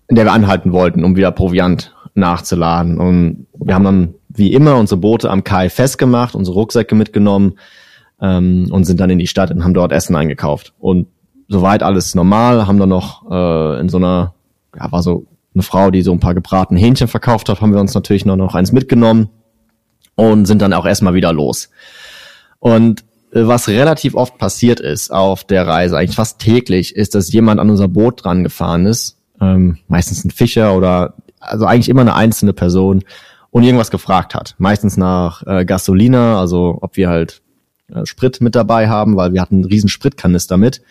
[0.08, 3.00] in der wir anhalten wollten, um wieder Proviant nachzuladen.
[3.00, 7.58] Und wir haben dann wie immer unsere Boote am Kai festgemacht, unsere Rucksäcke mitgenommen
[8.24, 10.74] ähm, und sind dann in die Stadt und haben dort Essen eingekauft.
[10.80, 11.08] Und
[11.50, 14.34] soweit alles normal, haben dann noch äh, in so einer,
[14.76, 17.82] ja, war so eine Frau, die so ein paar gebratene Hähnchen verkauft hat, haben wir
[17.82, 19.30] uns natürlich noch, noch eins mitgenommen
[20.16, 21.70] und sind dann auch erstmal wieder los.
[22.60, 23.02] Und
[23.34, 27.60] äh, was relativ oft passiert ist auf der Reise, eigentlich fast täglich, ist, dass jemand
[27.60, 32.16] an unser Boot dran gefahren ist, ähm, meistens ein Fischer oder also eigentlich immer eine
[32.16, 33.04] einzelne Person
[33.52, 34.56] und irgendwas gefragt hat.
[34.60, 37.42] Meistens nach äh, Gasolina, also ob wir halt
[38.06, 40.82] Sprit mit dabei haben, weil wir hatten einen riesen Spritkanister mit,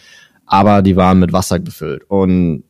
[0.46, 2.04] aber die waren mit Wasser gefüllt.
[2.08, 2.64] Und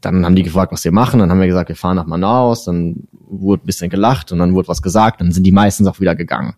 [0.00, 1.20] dann haben die gefragt, was wir machen.
[1.20, 2.64] Dann haben wir gesagt, wir fahren nach Manaus.
[2.64, 5.20] Dann wurde ein bisschen gelacht und dann wurde was gesagt.
[5.20, 6.54] Dann sind die meistens auch wieder gegangen.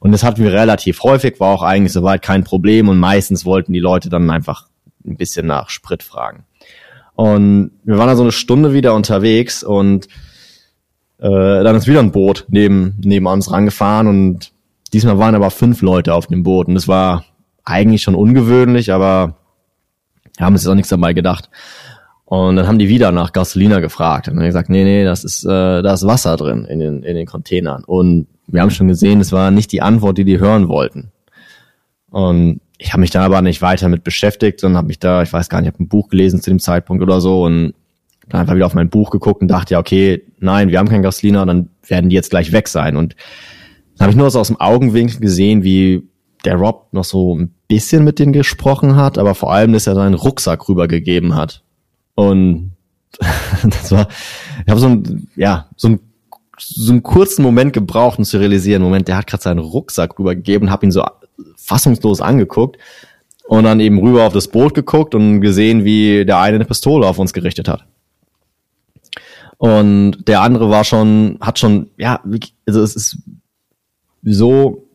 [0.00, 3.72] Und das hatten wir relativ häufig, war auch eigentlich soweit kein Problem und meistens wollten
[3.72, 4.68] die Leute dann einfach
[5.06, 6.44] ein bisschen nach Sprit fragen.
[7.14, 10.06] Und wir waren da so eine Stunde wieder unterwegs und
[11.18, 14.51] äh, dann ist wieder ein Boot neben, neben uns rangefahren und
[14.92, 17.24] diesmal waren aber fünf Leute auf dem Boot und das war
[17.64, 19.36] eigentlich schon ungewöhnlich, aber
[20.36, 21.50] wir haben uns auch nichts dabei gedacht.
[22.24, 24.26] Und dann haben die wieder nach Gasolina gefragt.
[24.26, 27.02] Und dann haben gesagt, nee, nee, das ist, äh, da ist Wasser drin in den,
[27.02, 27.84] in den Containern.
[27.84, 31.12] Und wir haben schon gesehen, es war nicht die Antwort, die die hören wollten.
[32.10, 35.32] Und ich habe mich da aber nicht weiter mit beschäftigt und habe mich da, ich
[35.32, 37.74] weiß gar nicht, ich habe ein Buch gelesen zu dem Zeitpunkt oder so und
[38.28, 41.02] dann einfach wieder auf mein Buch geguckt und dachte, ja, okay, nein, wir haben kein
[41.02, 42.96] Gasolina, dann werden die jetzt gleich weg sein.
[42.96, 43.14] Und
[44.02, 46.02] habe ich nur so aus dem Augenwinkel gesehen, wie
[46.44, 49.94] der Rob noch so ein bisschen mit denen gesprochen hat, aber vor allem, dass er
[49.94, 51.62] seinen Rucksack rübergegeben hat.
[52.14, 52.72] Und
[53.62, 54.08] das war,
[54.64, 56.00] ich habe so ein, ja, so ein
[56.58, 60.70] so einen kurzen Moment gebraucht, um zu realisieren, Moment, der hat gerade seinen Rucksack rübergegeben
[60.70, 61.04] habe ihn so
[61.56, 62.78] fassungslos angeguckt
[63.46, 67.06] und dann eben rüber auf das Boot geguckt und gesehen, wie der eine eine Pistole
[67.06, 67.84] auf uns gerichtet hat.
[69.58, 72.20] Und der andere war schon, hat schon, ja,
[72.66, 73.18] also es ist
[74.22, 74.88] so,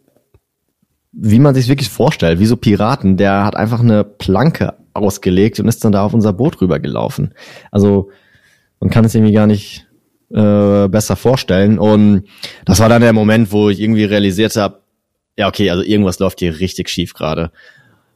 [1.11, 5.67] wie man sich wirklich vorstellt, wie so Piraten, der hat einfach eine Planke ausgelegt und
[5.67, 7.33] ist dann da auf unser Boot rübergelaufen.
[7.71, 8.09] Also
[8.79, 9.87] man kann es irgendwie gar nicht
[10.29, 11.79] äh, besser vorstellen.
[11.79, 12.23] Und
[12.65, 14.81] das war dann der Moment, wo ich irgendwie realisiert habe,
[15.37, 17.51] ja, okay, also irgendwas läuft hier richtig schief gerade.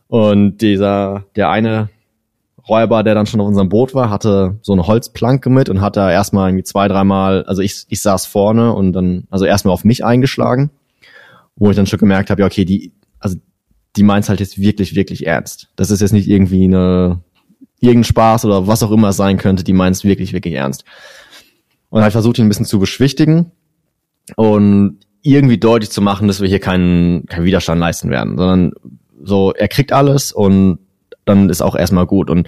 [0.08, 1.90] Und dieser, der eine
[2.68, 5.98] Räuber, der dann schon auf unserem Boot war, hatte so eine Holzplanke mit und hat
[5.98, 9.84] da erstmal irgendwie zwei, dreimal, also ich, ich saß vorne und dann, also erstmal auf
[9.84, 10.72] mich eingeschlagen,
[11.62, 13.38] wo ich dann schon gemerkt habe, ja, okay, die, also
[13.96, 15.70] die meint's halt jetzt wirklich, wirklich ernst.
[15.76, 17.20] Das ist jetzt nicht irgendwie eine,
[17.80, 20.86] irgendein Spaß oder was auch immer sein könnte, die meint's wirklich, wirklich ernst.
[21.90, 23.52] Und halt versucht ihn ein bisschen zu beschwichtigen
[24.36, 28.74] und irgendwie deutlich zu machen, dass wir hier keinen, keinen Widerstand leisten werden, sondern
[29.24, 30.80] so, er kriegt alles und
[31.26, 32.32] dann ist auch erstmal gut.
[32.32, 32.48] Und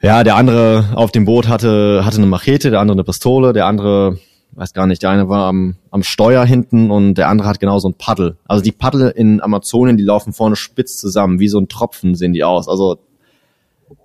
[0.00, 3.66] ja, der andere auf dem Boot hatte, hatte eine Machete, der andere eine Pistole, der
[3.66, 4.18] andere,
[4.56, 7.78] weiß gar nicht, der eine war am, am Steuer hinten und der andere hat genau
[7.78, 8.36] so ein Paddel.
[8.46, 12.32] Also die Paddel in Amazonien, die laufen vorne spitz zusammen, wie so ein Tropfen sehen
[12.32, 12.68] die aus.
[12.68, 12.98] Also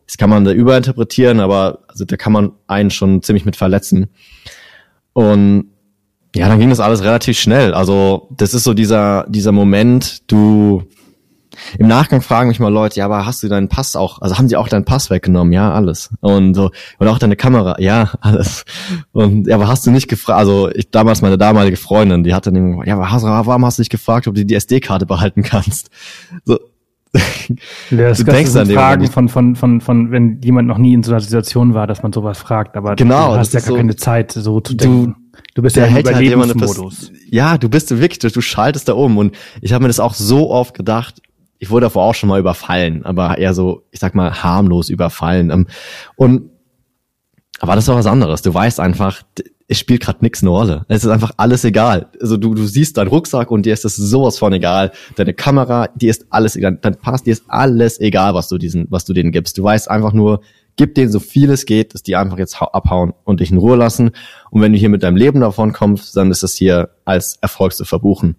[0.06, 4.10] das kann man da überinterpretieren, aber also da kann man einen schon ziemlich mit verletzen.
[5.14, 5.70] Und
[6.36, 7.74] ja, dann ging das alles relativ schnell.
[7.74, 10.84] Also das ist so dieser dieser Moment, du
[11.78, 14.50] im Nachgang fragen mich mal Leute, ja, aber hast du deinen Pass auch, also haben
[14.50, 15.54] sie auch deinen Pass weggenommen?
[15.54, 16.10] Ja, alles.
[16.22, 18.66] Und so, und auch deine Kamera, ja, alles.
[19.12, 22.52] Und ja, aber hast du nicht gefragt, also ich damals meine damalige Freundin, die hatte
[22.52, 25.90] dann, ja, aber hast, warum hast du nicht gefragt, ob du die SD-Karte behalten kannst?
[26.46, 26.60] So,
[27.14, 31.02] ja, das du denkst an Fragen von, von, von, von, wenn jemand noch nie in
[31.02, 33.76] so einer Situation war, dass man sowas fragt, aber genau, du hast ja gar so,
[33.76, 35.16] keine Zeit, so zu denken.
[35.56, 37.10] Du bist ja im halt Überlebensmodus.
[37.10, 40.00] Halt ja, du bist wirklich, du, du schaltest da um und ich habe mir das
[40.00, 41.22] auch so oft gedacht,
[41.60, 45.52] ich wurde davor auch schon mal überfallen, aber eher so, ich sag mal, harmlos überfallen.
[45.52, 45.68] Ähm,
[46.16, 46.50] und
[47.60, 48.42] aber das ist auch was anderes.
[48.42, 49.22] Du weißt einfach,
[49.68, 50.86] es spielt gerade nichts eine Rolle.
[50.88, 52.08] Es ist einfach alles egal.
[52.22, 54.92] Also du, du siehst deinen Rucksack und dir ist das sowas von egal.
[55.18, 56.80] Deine Kamera, dir ist alles egal.
[56.82, 59.58] Dein Pass, dir ist alles egal, was du diesen, was du denen gibst.
[59.58, 60.42] Du weißt einfach nur,
[60.78, 63.76] gib denen so viel es geht, dass die einfach jetzt abhauen und dich in Ruhe
[63.76, 64.12] lassen.
[64.50, 67.74] Und wenn du hier mit deinem Leben davon kommst, dann ist das hier als Erfolg
[67.74, 68.38] zu verbuchen.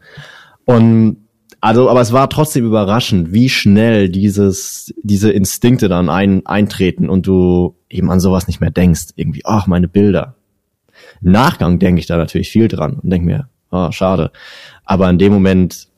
[0.64, 1.18] Und
[1.60, 7.26] also, aber es war trotzdem überraschend, wie schnell dieses, diese Instinkte dann ein, eintreten und
[7.26, 9.08] du eben an sowas nicht mehr denkst.
[9.16, 10.36] Irgendwie, ach, meine Bilder.
[11.22, 14.30] Im Nachgang denke ich da natürlich viel dran und denke mir, oh, schade.
[14.84, 15.88] Aber in dem Moment,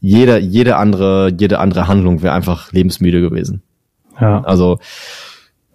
[0.00, 3.62] jede, jede andere, jede andere Handlung wäre einfach lebensmüde gewesen.
[4.18, 4.42] Ja.
[4.42, 4.78] Also,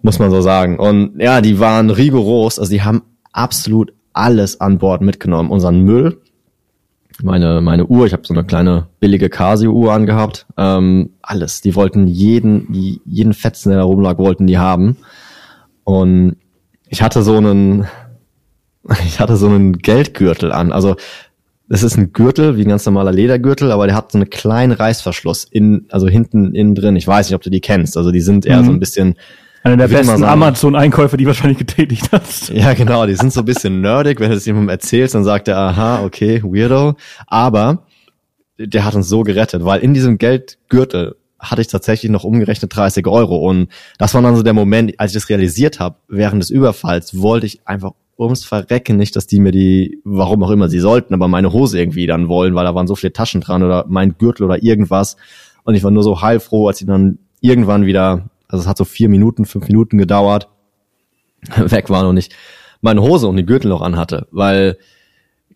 [0.02, 0.78] muss man so sagen.
[0.78, 5.50] Und ja, die waren rigoros, also die haben absolut alles an Bord mitgenommen.
[5.50, 6.20] Unseren Müll,
[7.22, 10.46] meine, meine Uhr, ich habe so eine kleine billige Casio-Uhr angehabt.
[10.56, 11.60] Ähm, alles.
[11.60, 14.96] Die wollten jeden, jeden Fetzen, der da rumlag, wollten die haben.
[15.84, 16.36] Und
[16.88, 17.86] ich hatte so einen,
[19.06, 20.72] ich hatte so einen Geldgürtel an.
[20.72, 20.96] Also
[21.68, 24.72] das ist ein Gürtel, wie ein ganz normaler Ledergürtel, aber der hat so einen kleinen
[24.72, 26.96] Reißverschluss in, also hinten innen drin.
[26.96, 27.96] Ich weiß nicht, ob du die kennst.
[27.96, 28.66] Also die sind eher mhm.
[28.66, 29.16] so ein bisschen
[29.66, 32.50] einer der besten Amazon-Einkäufe, die wahrscheinlich getätigt hast.
[32.56, 33.04] Ja, genau.
[33.06, 34.20] Die sind so ein bisschen nerdig.
[34.20, 36.94] Wenn du das jemandem erzählst, dann sagt er, aha, okay, weirdo.
[37.26, 37.84] Aber
[38.58, 43.06] der hat uns so gerettet, weil in diesem Geldgürtel hatte ich tatsächlich noch umgerechnet 30
[43.06, 43.36] Euro.
[43.38, 47.20] Und das war dann so der Moment, als ich das realisiert habe, während des Überfalls,
[47.20, 51.12] wollte ich einfach ums Verrecken nicht, dass die mir die, warum auch immer sie sollten,
[51.12, 54.16] aber meine Hose irgendwie dann wollen, weil da waren so viele Taschen dran oder mein
[54.16, 55.16] Gürtel oder irgendwas.
[55.64, 58.84] Und ich war nur so heilfroh, als ich dann irgendwann wieder also es hat so
[58.84, 60.48] vier Minuten, fünf Minuten gedauert,
[61.56, 62.34] weg war noch nicht,
[62.80, 64.78] meine Hose und die Gürtel noch anhatte, weil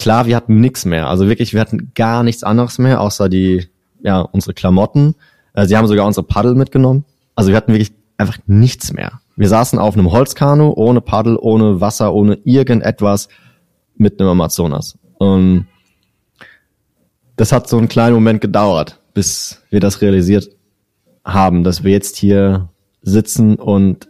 [0.00, 1.08] klar, wir hatten nichts mehr.
[1.08, 3.68] Also wirklich, wir hatten gar nichts anderes mehr, außer die,
[4.02, 5.14] ja, unsere Klamotten.
[5.52, 7.04] Äh, sie haben sogar unsere Paddel mitgenommen.
[7.36, 9.20] Also wir hatten wirklich einfach nichts mehr.
[9.36, 13.28] Wir saßen auf einem Holzkanu, ohne Paddel, ohne Wasser, ohne irgendetwas,
[13.96, 14.98] mitten im Amazonas.
[15.18, 15.66] Und
[17.36, 20.50] das hat so einen kleinen Moment gedauert, bis wir das realisiert
[21.24, 22.68] haben, dass wir jetzt hier
[23.02, 24.08] sitzen und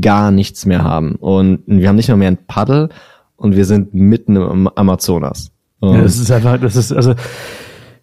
[0.00, 1.16] gar nichts mehr haben.
[1.16, 2.90] Und wir haben nicht nur mehr ein Paddel
[3.36, 5.50] und wir sind mitten im Amazonas.
[5.80, 7.14] ja, das ist einfach, das ist, also,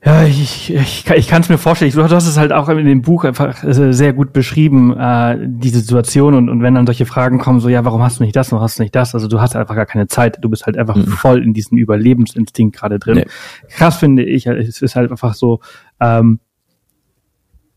[0.06, 1.92] ja, ich, ich, ich kann es mir vorstellen.
[1.92, 5.80] Du hast es halt auch in dem Buch einfach äh, sehr gut beschrieben, äh, diese
[5.80, 6.36] Situation.
[6.36, 8.64] Und, und wenn dann solche Fragen kommen, so, ja, warum hast du nicht das, warum
[8.64, 9.16] hast du nicht das?
[9.16, 10.38] Also du hast einfach gar keine Zeit.
[10.42, 11.08] Du bist halt einfach mhm.
[11.08, 13.16] voll in diesem Überlebensinstinkt gerade drin.
[13.16, 13.26] Nee.
[13.70, 15.60] Krass finde ich, es ist halt einfach so,
[16.00, 16.40] ähm,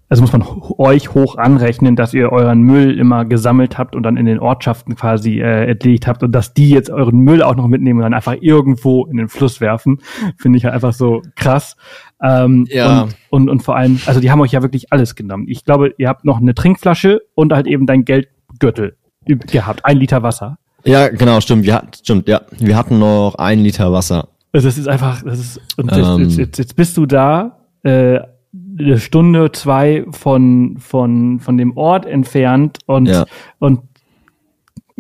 [0.09, 0.43] also muss man
[0.79, 4.97] euch hoch anrechnen, dass ihr euren Müll immer gesammelt habt und dann in den Ortschaften
[4.97, 8.15] quasi äh, erledigt habt und dass die jetzt euren Müll auch noch mitnehmen und dann
[8.15, 10.01] einfach irgendwo in den Fluss werfen,
[10.39, 11.77] finde ich halt einfach so krass.
[12.23, 13.03] Ähm, ja.
[13.03, 15.47] Und, und, und vor allem, also die haben euch ja wirklich alles genommen.
[15.49, 19.85] Ich glaube, ihr habt noch eine Trinkflasche und halt eben dein Geldgürtel gehabt.
[19.85, 20.59] Ein Liter Wasser.
[20.85, 21.65] Ja, genau, stimmt.
[21.65, 22.41] Wir hatten, stimmt, ja.
[22.59, 24.29] Wir hatten noch ein Liter Wasser.
[24.53, 26.21] Also das ist einfach, das ist, und ähm.
[26.21, 28.21] jetzt, jetzt, jetzt bist du da, äh,
[28.53, 33.27] eine Stunde, zwei von, von, von dem Ort entfernt und, ja.
[33.59, 33.81] und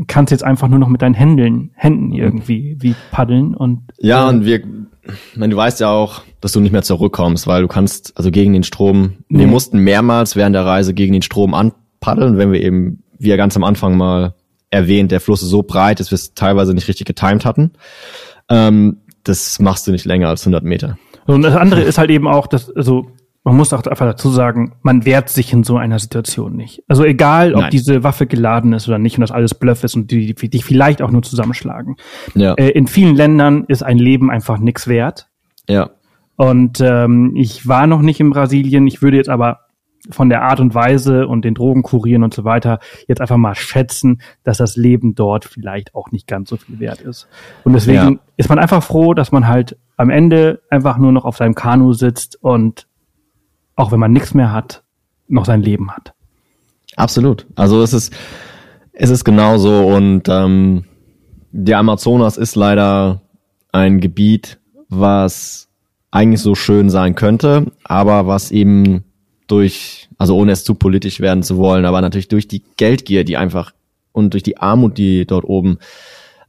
[0.06, 3.82] kannst jetzt einfach nur noch mit deinen Händen, Händen irgendwie wie paddeln und.
[3.98, 4.62] Ja, äh, und wir,
[5.34, 8.52] meine, du weißt ja auch, dass du nicht mehr zurückkommst, weil du kannst, also gegen
[8.52, 9.40] den Strom, nee.
[9.40, 13.36] wir mussten mehrmals während der Reise gegen den Strom anpaddeln, wenn wir eben, wie ja
[13.36, 14.34] ganz am Anfang mal
[14.70, 17.72] erwähnt, der Fluss ist so breit, dass wir es teilweise nicht richtig getimed hatten.
[18.50, 20.98] Ähm, das machst du nicht länger als 100 Meter.
[21.26, 23.10] Und das andere ist halt eben auch, dass, also
[23.48, 26.82] man muss auch einfach dazu sagen, man wehrt sich in so einer Situation nicht.
[26.86, 27.70] Also egal, ob Nein.
[27.70, 31.00] diese Waffe geladen ist oder nicht und das alles Bluff ist und die, dich vielleicht
[31.00, 31.96] auch nur zusammenschlagen.
[32.34, 32.52] Ja.
[32.54, 35.28] Äh, in vielen Ländern ist ein Leben einfach nichts wert.
[35.66, 35.88] Ja.
[36.36, 39.60] Und ähm, ich war noch nicht in Brasilien, ich würde jetzt aber
[40.10, 44.20] von der Art und Weise und den Drogenkurieren und so weiter jetzt einfach mal schätzen,
[44.44, 47.28] dass das Leben dort vielleicht auch nicht ganz so viel wert ist.
[47.64, 48.18] Und deswegen ja.
[48.36, 51.94] ist man einfach froh, dass man halt am Ende einfach nur noch auf seinem Kanu
[51.94, 52.87] sitzt und
[53.78, 54.82] auch wenn man nichts mehr hat,
[55.28, 56.12] noch sein Leben hat.
[56.96, 57.46] Absolut.
[57.54, 58.12] Also es ist,
[58.92, 60.84] es ist genauso und ähm,
[61.52, 63.22] der Amazonas ist leider
[63.70, 65.68] ein Gebiet, was
[66.10, 69.04] eigentlich so schön sein könnte, aber was eben
[69.46, 73.36] durch, also ohne es zu politisch werden zu wollen, aber natürlich durch die Geldgier, die
[73.36, 73.72] einfach
[74.10, 75.78] und durch die Armut, die dort oben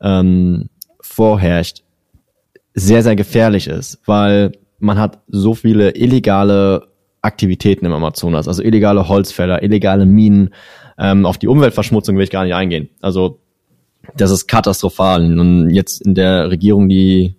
[0.01, 1.83] ähm, vorherrscht,
[2.73, 6.89] sehr, sehr gefährlich ist, weil man hat so viele illegale
[7.21, 10.53] Aktivitäten im Amazonas, also illegale Holzfäller, illegale Minen.
[10.97, 12.89] Ähm, auf die Umweltverschmutzung will ich gar nicht eingehen.
[13.01, 13.39] Also
[14.15, 15.39] das ist katastrophal.
[15.39, 17.35] Und jetzt in der Regierung, die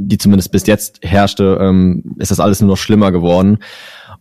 [0.00, 3.58] die zumindest bis jetzt herrschte, ähm, ist das alles nur noch schlimmer geworden.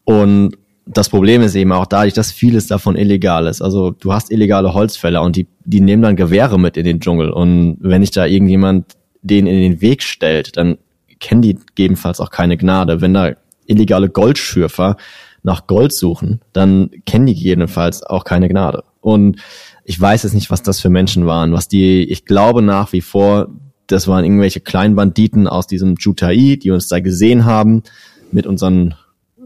[0.06, 3.62] Und das Problem ist eben auch dadurch, dass vieles davon illegal ist.
[3.62, 7.30] Also du hast illegale Holzfäller und die, die nehmen dann Gewehre mit in den Dschungel.
[7.30, 10.78] Und wenn sich da irgendjemand den in den Weg stellt, dann
[11.20, 13.02] kennen die gegebenenfalls auch keine Gnade.
[13.02, 13.34] Wenn da
[13.68, 14.98] illegale Goldschürfer
[15.44, 18.84] nach Gold suchen, dann kennen die jedenfalls auch keine Gnade.
[19.02, 19.40] Und
[19.86, 23.02] ich weiß jetzt nicht, was das für Menschen waren, was die, ich glaube nach wie
[23.02, 23.48] vor,
[23.88, 27.84] das waren irgendwelche kleinen Banditen aus diesem Jutai, die uns da gesehen haben,
[28.32, 28.96] mit unseren,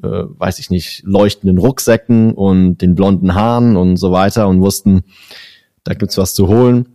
[0.01, 5.03] äh, weiß ich nicht, leuchtenden Rucksäcken und den blonden Haaren und so weiter und wussten,
[5.83, 6.89] da gibt's was zu holen.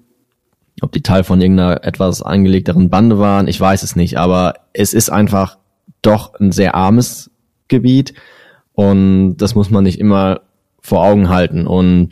[0.82, 4.92] Ob die Teil von irgendeiner etwas angelegteren Bande waren, ich weiß es nicht, aber es
[4.92, 5.58] ist einfach
[6.06, 7.30] doch ein sehr armes
[7.68, 8.14] Gebiet
[8.76, 10.42] und das muss man nicht immer
[10.80, 11.66] vor Augen halten.
[11.66, 12.10] Und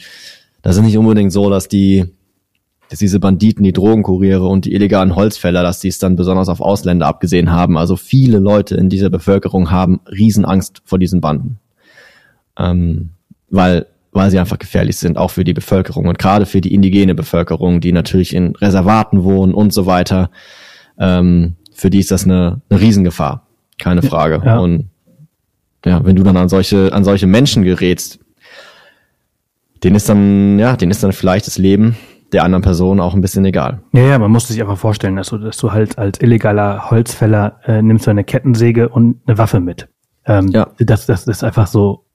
[0.63, 2.07] das ist nicht unbedingt so, dass die,
[2.89, 6.61] dass diese Banditen, die Drogenkuriere und die illegalen Holzfäller, dass die es dann besonders auf
[6.61, 7.77] Ausländer abgesehen haben.
[7.77, 11.59] Also viele Leute in dieser Bevölkerung haben Riesenangst vor diesen Banden.
[12.59, 13.11] Ähm,
[13.51, 17.15] weil, weil sie einfach gefährlich sind, auch für die Bevölkerung und gerade für die indigene
[17.15, 20.31] Bevölkerung, die natürlich in Reservaten wohnen und so weiter.
[20.99, 23.44] Ähm, für die ist das eine, eine Riesengefahr
[23.79, 24.43] keine Frage.
[24.45, 24.59] Ja.
[24.59, 24.91] Und
[25.85, 28.21] ja, wenn du dann an solche, an solche Menschen gerätst,
[29.83, 31.97] denen ist dann, ja, denen ist dann vielleicht das Leben
[32.33, 33.83] der anderen Person auch ein bisschen egal.
[33.93, 37.61] Ja, ja, man muss sich einfach vorstellen, dass du, dass du halt als illegaler Holzfäller
[37.65, 39.89] äh, nimmst du eine Kettensäge und eine Waffe mit.
[40.27, 40.69] Ähm, ja.
[40.79, 42.07] Das, das, ist einfach so,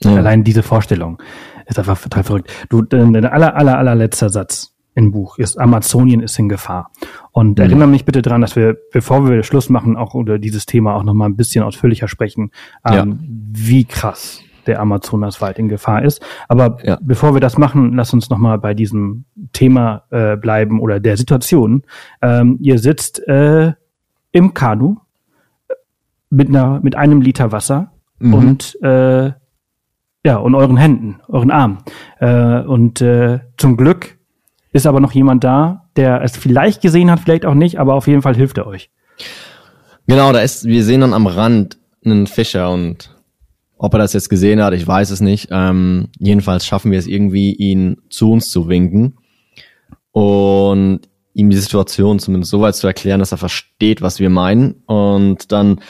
[0.00, 0.14] ja.
[0.14, 1.20] allein diese Vorstellung
[1.66, 2.52] ist einfach total verrückt.
[2.68, 6.90] Du, dein aller, aller, allerletzter Satz im Buch ist Amazonien ist in Gefahr.
[7.30, 7.64] Und mhm.
[7.64, 11.04] erinnere mich bitte dran, dass wir, bevor wir Schluss machen, auch über dieses Thema auch
[11.04, 12.50] nochmal ein bisschen ausführlicher sprechen,
[12.84, 13.06] ähm, ja.
[13.52, 16.20] wie krass der Amazonaswald in Gefahr ist.
[16.48, 16.98] Aber ja.
[17.00, 21.84] bevor wir das machen, lass uns nochmal bei diesem Thema äh, bleiben oder der Situation.
[22.20, 23.72] Ähm, ihr sitzt äh,
[24.32, 24.96] im Kanu
[26.28, 28.34] mit einer mit einem Liter Wasser mhm.
[28.34, 29.30] und äh,
[30.26, 31.78] ja und euren Händen, euren Armen
[32.18, 34.17] äh, und äh, zum Glück
[34.78, 38.06] ist aber noch jemand da, der es vielleicht gesehen hat, vielleicht auch nicht, aber auf
[38.06, 38.90] jeden Fall hilft er euch.
[40.06, 43.14] Genau, da ist, wir sehen dann am Rand einen Fischer und
[43.76, 45.48] ob er das jetzt gesehen hat, ich weiß es nicht.
[45.50, 49.18] Ähm, jedenfalls schaffen wir es irgendwie, ihn zu uns zu winken
[50.12, 51.00] und
[51.34, 54.82] ihm die Situation zumindest so weit zu erklären, dass er versteht, was wir meinen.
[54.86, 55.80] Und dann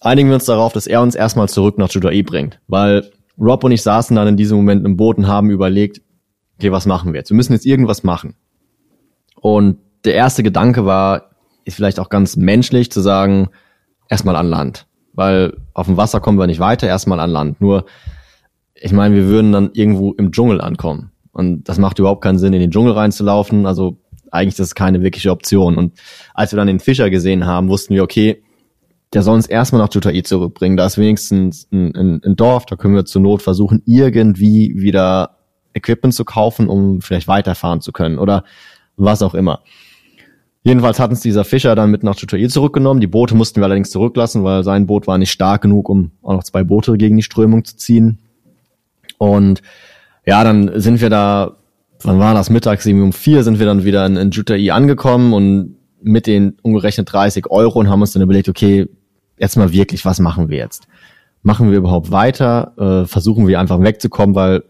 [0.00, 2.60] einigen wir uns darauf, dass er uns erstmal zurück nach Judae bringt.
[2.68, 6.00] Weil Rob und ich saßen dann in diesem Moment im Boot und haben überlegt,
[6.58, 7.30] okay, was machen wir jetzt?
[7.30, 8.34] Wir müssen jetzt irgendwas machen.
[9.40, 11.30] Und der erste Gedanke war,
[11.64, 13.48] ist vielleicht auch ganz menschlich zu sagen,
[14.08, 14.86] erstmal an Land.
[15.12, 17.60] Weil auf dem Wasser kommen wir nicht weiter, erstmal an Land.
[17.60, 17.86] Nur,
[18.74, 21.12] ich meine, wir würden dann irgendwo im Dschungel ankommen.
[21.32, 23.66] Und das macht überhaupt keinen Sinn, in den Dschungel reinzulaufen.
[23.66, 23.98] Also
[24.30, 25.76] eigentlich das ist keine wirkliche Option.
[25.76, 25.98] Und
[26.34, 28.42] als wir dann den Fischer gesehen haben, wussten wir, okay,
[29.12, 30.76] der soll uns erstmal nach Jutai zurückbringen.
[30.76, 35.37] Da ist wenigstens ein, ein, ein Dorf, da können wir zur Not versuchen, irgendwie wieder
[35.74, 38.44] Equipment zu kaufen, um vielleicht weiterfahren zu können oder
[38.96, 39.60] was auch immer.
[40.62, 43.00] Jedenfalls hat uns dieser Fischer dann mit nach Tutorial zurückgenommen.
[43.00, 46.34] Die Boote mussten wir allerdings zurücklassen, weil sein Boot war nicht stark genug, um auch
[46.34, 48.18] noch zwei Boote gegen die Strömung zu ziehen.
[49.18, 49.62] Und
[50.26, 51.56] ja, dann sind wir da,
[52.02, 55.32] wann war das mittags, irgendwie um vier sind wir dann wieder in, in Jutai angekommen
[55.32, 58.88] und mit den umgerechnet 30 Euro und haben uns dann überlegt, okay,
[59.38, 60.86] jetzt mal wirklich, was machen wir jetzt?
[61.42, 62.72] Machen wir überhaupt weiter?
[62.76, 64.64] Äh, versuchen wir einfach wegzukommen, weil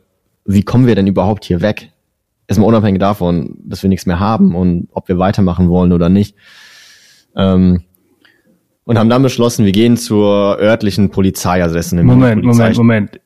[0.49, 1.92] wie kommen wir denn überhaupt hier weg?
[2.46, 6.34] Erstmal unabhängig davon, dass wir nichts mehr haben und ob wir weitermachen wollen oder nicht.
[7.36, 7.82] Ähm,
[8.84, 12.62] und haben dann beschlossen, wir gehen zur örtlichen Polizei, also das ist eine Moment, Polizei
[12.62, 13.20] Moment, Moment.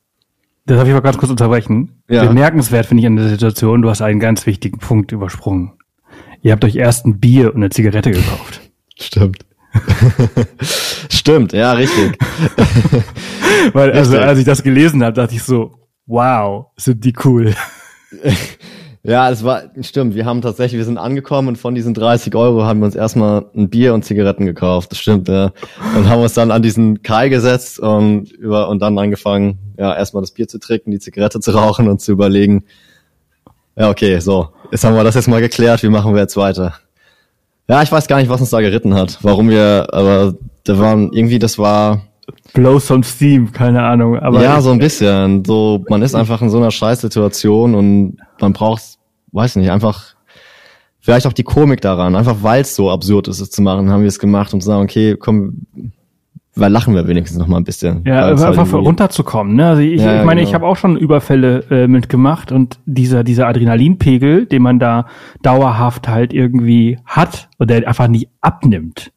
[0.66, 2.02] Das darf ich mal ganz kurz unterbrechen.
[2.10, 2.24] Ja.
[2.24, 5.74] Bemerkenswert finde ich an der Situation, du hast einen ganz wichtigen Punkt übersprungen.
[6.40, 8.60] Ihr habt euch erst ein Bier und eine Zigarette gekauft.
[8.98, 9.46] Stimmt.
[11.08, 12.18] Stimmt, ja, richtig.
[13.72, 15.81] Weil, also, als ich das gelesen habe, dachte ich so,
[16.12, 17.54] wow, sind die cool.
[19.04, 22.62] Ja, es war, stimmt, wir haben tatsächlich, wir sind angekommen und von diesen 30 Euro
[22.62, 25.50] haben wir uns erstmal ein Bier und Zigaretten gekauft, das stimmt, ja.
[25.96, 30.22] Und haben uns dann an diesen Kai gesetzt und über, und dann angefangen, ja, erstmal
[30.22, 32.62] das Bier zu trinken, die Zigarette zu rauchen und zu überlegen,
[33.74, 36.76] ja, okay, so, jetzt haben wir das jetzt mal geklärt, wie machen wir jetzt weiter?
[37.68, 41.12] Ja, ich weiß gar nicht, was uns da geritten hat, warum wir, aber da waren,
[41.12, 42.02] irgendwie, das war,
[42.54, 44.18] Blow some steam, keine Ahnung.
[44.18, 45.44] Aber ja, so ein bisschen.
[45.44, 48.82] So, man ist einfach in so einer Scheißsituation und man braucht,
[49.32, 50.14] weiß nicht, einfach
[51.00, 52.14] vielleicht auch die Komik daran.
[52.14, 54.66] Einfach weil es so absurd ist, es zu machen, haben wir es gemacht und zu
[54.66, 55.66] sagen, okay, komm,
[56.54, 58.04] weil lachen wir wenigstens noch mal ein bisschen.
[58.04, 59.56] Ja, einfach halt runterzukommen.
[59.56, 59.66] Ne?
[59.66, 60.50] Also ich, ja, ich meine, genau.
[60.50, 65.06] ich habe auch schon Überfälle äh, mitgemacht und dieser dieser Adrenalinpegel, den man da
[65.42, 69.12] dauerhaft halt irgendwie hat und der einfach nie abnimmt,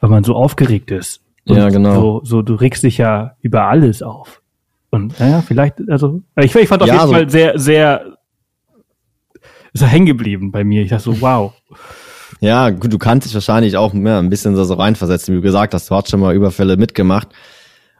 [0.00, 1.23] weil man so aufgeregt ist.
[1.46, 1.94] Und ja, genau.
[1.94, 4.42] So, so, du regst dich ja über alles auf.
[4.90, 8.16] Und naja, vielleicht, also, ich, ich fand auf ja, jeden so Fall sehr, sehr,
[9.72, 10.82] ist er hängen geblieben bei mir.
[10.82, 11.52] Ich dachte so, wow.
[12.40, 15.74] Ja, gut, du kannst dich wahrscheinlich auch mehr ein bisschen so reinversetzen, wie du gesagt
[15.74, 17.28] hast, du hast schon mal Überfälle mitgemacht.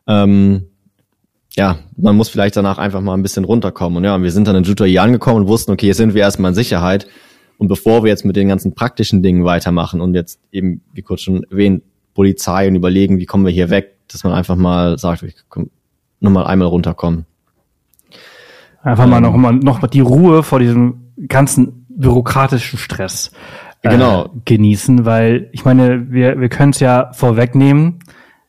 [0.06, 0.68] Ähm,
[1.56, 3.98] ja, man muss vielleicht danach einfach mal ein bisschen runterkommen.
[3.98, 6.50] Und ja, wir sind dann in Jutai angekommen und wussten, okay, jetzt sind wir erstmal
[6.50, 7.06] in Sicherheit.
[7.58, 11.22] Und bevor wir jetzt mit den ganzen praktischen Dingen weitermachen und jetzt eben, wie kurz
[11.22, 11.84] schon erwähnt,
[12.14, 15.70] Polizei und überlegen, wie kommen wir hier weg, dass man einfach mal sagt, ich komm,
[16.20, 17.26] nur mal einmal runterkommen.
[18.82, 23.32] Einfach ähm, mal noch mal noch mal die Ruhe vor diesem ganzen bürokratischen Stress
[23.82, 24.30] äh, genau.
[24.44, 28.00] genießen, weil ich meine, wir wir können es ja vorwegnehmen,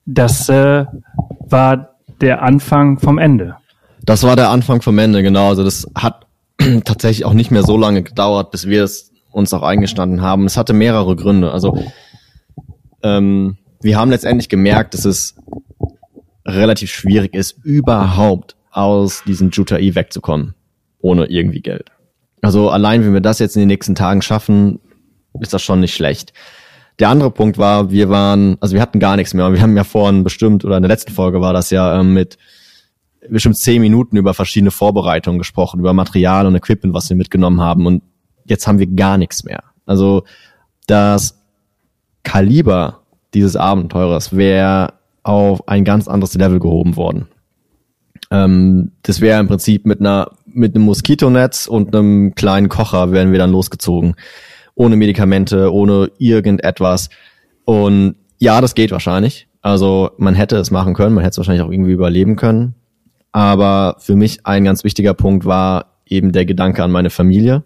[0.05, 0.85] das äh,
[1.39, 3.57] war der Anfang vom Ende.
[4.03, 5.49] Das war der Anfang vom Ende, genau.
[5.49, 6.27] Also das hat
[6.85, 10.45] tatsächlich auch nicht mehr so lange gedauert, bis wir es uns auch eingestanden haben.
[10.45, 11.51] Es hatte mehrere Gründe.
[11.51, 11.77] Also
[13.05, 15.35] ähm, wir haben letztendlich gemerkt, dass es
[16.45, 20.55] relativ schwierig ist, überhaupt aus diesem Jutai wegzukommen,
[20.99, 21.91] ohne irgendwie Geld.
[22.41, 24.79] Also allein, wenn wir das jetzt in den nächsten Tagen schaffen,
[25.39, 26.33] ist das schon nicht schlecht.
[26.99, 29.51] Der andere Punkt war, wir waren, also wir hatten gar nichts mehr.
[29.53, 32.37] Wir haben ja vorhin bestimmt, oder in der letzten Folge war das ja ähm, mit
[33.29, 37.85] bestimmt zehn Minuten über verschiedene Vorbereitungen gesprochen, über Material und Equipment, was wir mitgenommen haben.
[37.85, 38.03] Und
[38.45, 39.63] jetzt haben wir gar nichts mehr.
[39.85, 40.23] Also
[40.87, 41.44] das
[42.25, 43.03] Kaliber
[43.33, 47.27] dieses Abenteurers wäre auf ein ganz anderes Level gehoben worden.
[48.31, 53.31] Ähm, das wäre im Prinzip mit einer mit einem Moskitonetz und einem kleinen Kocher wären
[53.31, 54.15] wir dann losgezogen.
[54.73, 57.09] Ohne Medikamente, ohne irgendetwas.
[57.65, 59.47] Und ja, das geht wahrscheinlich.
[59.61, 62.75] Also man hätte es machen können, man hätte es wahrscheinlich auch irgendwie überleben können.
[63.31, 67.63] Aber für mich ein ganz wichtiger Punkt war eben der Gedanke an meine Familie,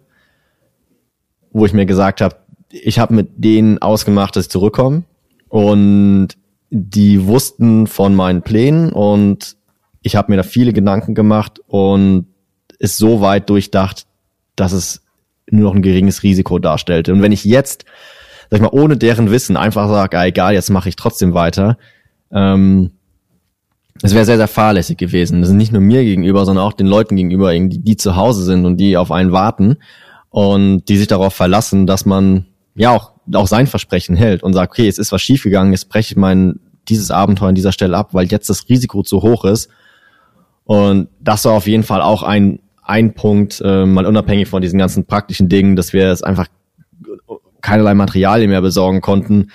[1.52, 2.36] wo ich mir gesagt habe,
[2.70, 5.02] ich habe mit denen ausgemacht, dass ich zurückkomme
[5.48, 6.28] und
[6.70, 9.56] die wussten von meinen Plänen und
[10.02, 12.26] ich habe mir da viele Gedanken gemacht und
[12.78, 14.06] ist so weit durchdacht,
[14.56, 15.02] dass es
[15.50, 17.12] nur noch ein geringes Risiko darstellte.
[17.12, 17.84] Und wenn ich jetzt,
[18.48, 21.76] sag ich mal, ohne deren Wissen einfach sage, ah, egal, jetzt mache ich trotzdem weiter,
[22.32, 22.92] ähm,
[24.02, 25.40] es wäre sehr, sehr fahrlässig gewesen.
[25.40, 28.44] Das ist nicht nur mir gegenüber, sondern auch den Leuten gegenüber, die, die zu Hause
[28.44, 29.76] sind und die auf einen warten
[30.30, 34.72] und die sich darauf verlassen, dass man ja auch, auch sein Versprechen hält und sagt,
[34.72, 38.14] okay, es ist was schiefgegangen, jetzt breche ich mein, dieses Abenteuer an dieser Stelle ab,
[38.14, 39.70] weil jetzt das Risiko zu hoch ist.
[40.64, 44.78] Und das war auf jeden Fall auch ein, ein Punkt, äh, mal unabhängig von diesen
[44.78, 46.46] ganzen praktischen Dingen, dass wir es einfach
[47.60, 49.50] keinerlei Materialien mehr besorgen konnten,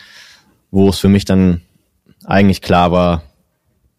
[0.71, 1.61] wo es für mich dann
[2.25, 3.23] eigentlich klar war,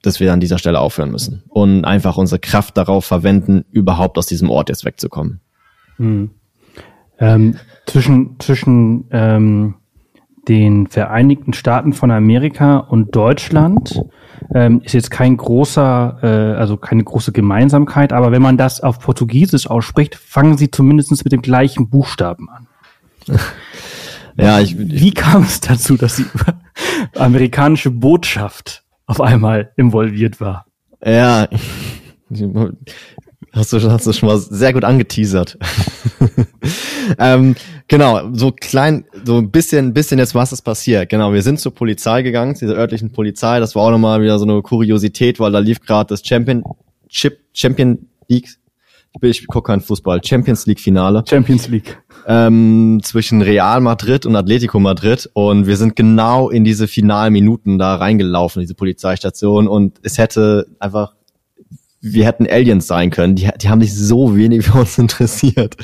[0.03, 4.27] dass wir an dieser Stelle aufhören müssen und einfach unsere Kraft darauf verwenden, überhaupt aus
[4.27, 5.41] diesem Ort jetzt wegzukommen.
[5.97, 6.31] Hm.
[7.19, 7.57] Ähm,
[7.87, 9.75] zwischen zwischen ähm,
[10.49, 14.03] den Vereinigten Staaten von Amerika und Deutschland
[14.55, 19.01] ähm, ist jetzt kein großer, äh, also keine große Gemeinsamkeit, aber wenn man das auf
[19.01, 22.67] Portugiesisch ausspricht, fangen sie zumindest mit dem gleichen Buchstaben an.
[24.39, 26.27] Ja, ich, ich Wie kam es dazu, dass die
[27.15, 30.67] amerikanische Botschaft auf einmal involviert war?
[31.03, 31.49] Ja,
[33.57, 35.59] hast du, hast du schon mal sehr gut angeteasert.
[37.19, 37.57] ähm,
[37.89, 41.09] genau, so klein, so ein bisschen, bisschen jetzt, was ist passiert.
[41.09, 43.59] Genau, wir sind zur Polizei gegangen, zu dieser örtlichen Polizei.
[43.59, 48.09] Das war auch nochmal wieder so eine Kuriosität, weil da lief gerade das Championship, Champion
[48.29, 48.49] League.
[49.23, 50.23] Ich, ich gucke keinen Fußball.
[50.23, 51.25] Champions League Finale.
[51.29, 51.99] Champions League.
[52.27, 55.31] Ähm, zwischen Real Madrid und Atletico Madrid.
[55.33, 59.69] Und wir sind genau in diese Finalminuten da reingelaufen, diese Polizeistation.
[59.69, 61.16] Und es hätte einfach
[62.13, 63.35] wir hätten Aliens sein können.
[63.35, 65.77] Die, die haben sich so wenig für uns interessiert.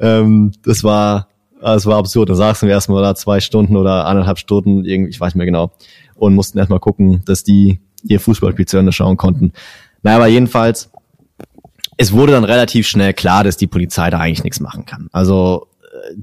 [0.00, 1.28] Ähm, das war,
[1.60, 2.30] das war absurd.
[2.30, 5.46] Da saßen wir erstmal da zwei Stunden oder eineinhalb Stunden, irgendwie, ich weiß nicht mehr
[5.46, 5.72] genau,
[6.14, 9.52] und mussten erstmal gucken, dass die ihr Fußballspiel zu Ende schauen konnten.
[10.02, 10.90] Naja, aber jedenfalls,
[11.96, 15.08] es wurde dann relativ schnell klar, dass die Polizei da eigentlich nichts machen kann.
[15.12, 15.68] Also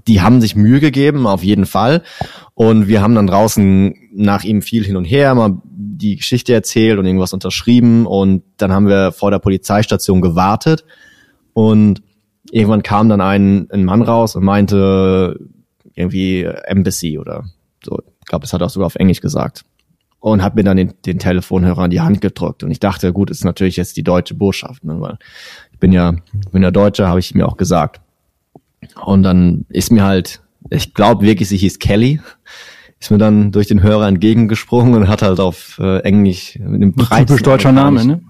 [0.07, 2.03] die haben sich Mühe gegeben, auf jeden Fall.
[2.53, 6.99] Und wir haben dann draußen nach ihm viel hin und her mal die Geschichte erzählt
[6.99, 8.05] und irgendwas unterschrieben.
[8.05, 10.85] Und dann haben wir vor der Polizeistation gewartet.
[11.53, 12.01] Und
[12.51, 15.39] irgendwann kam dann ein, ein Mann raus und meinte
[15.93, 17.45] irgendwie Embassy oder
[17.83, 17.99] so.
[18.21, 19.65] Ich glaube, das hat er auch sogar auf Englisch gesagt.
[20.21, 22.63] Und hat mir dann den, den Telefonhörer in die Hand gedrückt.
[22.63, 24.99] Und ich dachte, gut, ist natürlich jetzt die deutsche Botschaft, ne?
[24.99, 25.17] weil
[25.71, 26.15] ich bin ja,
[26.51, 28.01] bin ja Deutscher, habe ich mir auch gesagt.
[29.05, 32.19] Und dann ist mir halt, ich glaube wirklich, sie hieß Kelly,
[32.99, 36.95] ist mir dann durch den Hörer entgegengesprungen und hat halt auf äh, Englisch mit dem
[36.95, 38.21] Typisch deutscher Name, ne?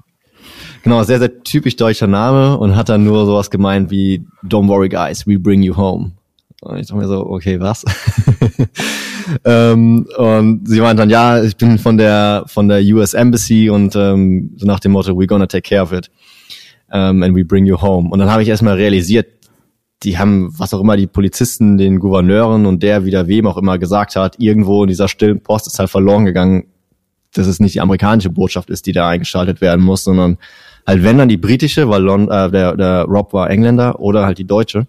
[0.83, 4.87] Genau, sehr, sehr typisch deutscher Name und hat dann nur sowas gemeint wie Don't worry
[4.87, 6.13] guys, we bring you home.
[6.61, 7.83] Und ich dachte mir so, okay, was?
[9.45, 13.95] ähm, und sie meint dann, ja, ich bin von der von der US Embassy und
[13.95, 16.09] ähm, so nach dem Motto, we're gonna take care of it
[16.91, 18.09] um, and we bring you home.
[18.09, 19.27] Und dann habe ich erstmal realisiert,
[20.03, 23.77] die haben, was auch immer die Polizisten, den Gouverneuren und der wieder wem auch immer
[23.77, 26.65] gesagt hat, irgendwo in dieser stillen Post ist halt verloren gegangen,
[27.33, 30.37] dass es nicht die amerikanische Botschaft ist, die da eingeschaltet werden muss, sondern
[30.87, 34.37] halt wenn dann die britische, weil Lon äh, der, der Rob war Engländer oder halt
[34.37, 34.87] die deutsche.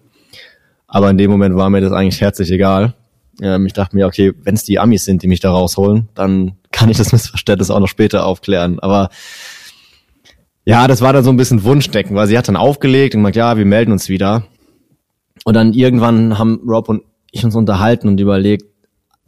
[0.87, 2.95] Aber in dem Moment war mir das eigentlich herzlich egal.
[3.43, 6.53] Ähm, ich dachte mir, okay, wenn es die Amis sind, die mich da rausholen, dann
[6.73, 8.79] kann ich das Missverständnis auch noch später aufklären.
[8.81, 9.11] Aber
[10.65, 13.37] ja, das war dann so ein bisschen Wunschdecken, weil sie hat dann aufgelegt und gesagt,
[13.37, 14.45] ja, wir melden uns wieder.
[15.45, 18.67] Und dann irgendwann haben Rob und ich uns unterhalten und überlegt,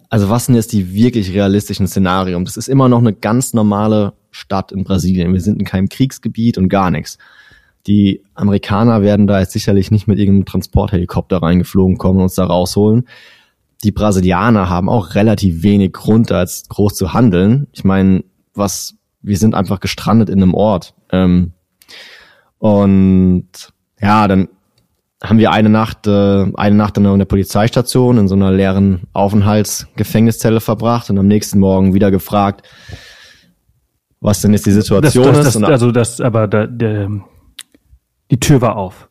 [0.08, 2.44] also was sind jetzt die wirklich realistischen Szenarien?
[2.44, 5.32] Das ist immer noch eine ganz normale Stadt in Brasilien.
[5.32, 7.18] Wir sind in keinem Kriegsgebiet und gar nichts.
[7.86, 12.44] Die Amerikaner werden da jetzt sicherlich nicht mit irgendeinem Transporthelikopter reingeflogen kommen und uns da
[12.44, 13.08] rausholen.
[13.84, 17.66] Die Brasilianer haben auch relativ wenig Grund, da jetzt groß zu handeln.
[17.72, 18.22] Ich meine,
[18.54, 20.94] was, wir sind einfach gestrandet in einem Ort.
[21.10, 21.52] Ähm,
[22.58, 23.48] und
[24.00, 24.48] ja, dann
[25.22, 30.60] haben wir eine Nacht, äh, eine Nacht in der Polizeistation in so einer leeren Aufenthaltsgefängniszelle
[30.60, 32.68] verbracht und am nächsten Morgen wieder gefragt,
[34.20, 35.62] was denn jetzt die Situation das, das, ist.
[35.62, 37.08] Das, also das, aber da, der,
[38.30, 39.08] die Tür war auf.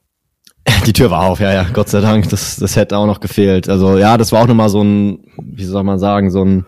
[0.85, 2.29] Die Tür war auf, ja, ja, Gott sei Dank.
[2.29, 3.67] Das, das hätte auch noch gefehlt.
[3.67, 6.65] Also ja, das war auch nochmal so ein, wie soll man sagen, so ein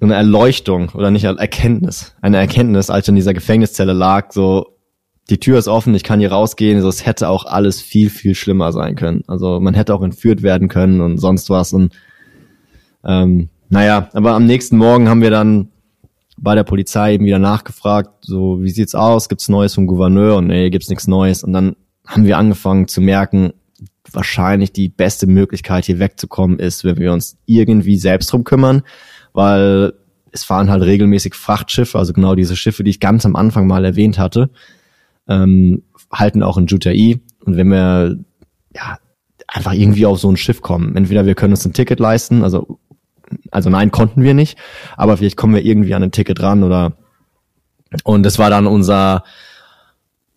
[0.00, 4.78] so eine Erleuchtung oder nicht Erkenntnis, eine Erkenntnis, als ich in dieser Gefängniszelle lag, so
[5.30, 6.76] die Tür ist offen, ich kann hier rausgehen.
[6.76, 9.22] Also es hätte auch alles viel, viel schlimmer sein können.
[9.28, 11.72] Also man hätte auch entführt werden können und sonst was.
[11.72, 11.94] Und
[13.04, 15.68] ähm, naja, aber am nächsten Morgen haben wir dann
[16.36, 20.48] bei der Polizei eben wieder nachgefragt, so wie sieht's aus, gibt's Neues vom Gouverneur und
[20.48, 21.44] nee, gibt's nichts Neues.
[21.44, 21.76] Und dann
[22.06, 23.52] haben wir angefangen zu merken,
[24.10, 28.82] wahrscheinlich die beste Möglichkeit hier wegzukommen ist, wenn wir uns irgendwie selbst drum kümmern,
[29.32, 29.92] weil
[30.32, 33.84] es fahren halt regelmäßig Frachtschiffe, also genau diese Schiffe, die ich ganz am Anfang mal
[33.84, 34.50] erwähnt hatte
[35.28, 37.20] ähm, halten auch in Jutai.
[37.44, 38.18] Und wenn wir
[38.74, 38.98] ja
[39.46, 42.78] einfach irgendwie auf so ein Schiff kommen, entweder wir können uns ein Ticket leisten, also
[43.50, 44.58] also nein, konnten wir nicht,
[44.96, 46.94] aber vielleicht kommen wir irgendwie an ein Ticket ran oder
[48.04, 49.24] und das war dann unser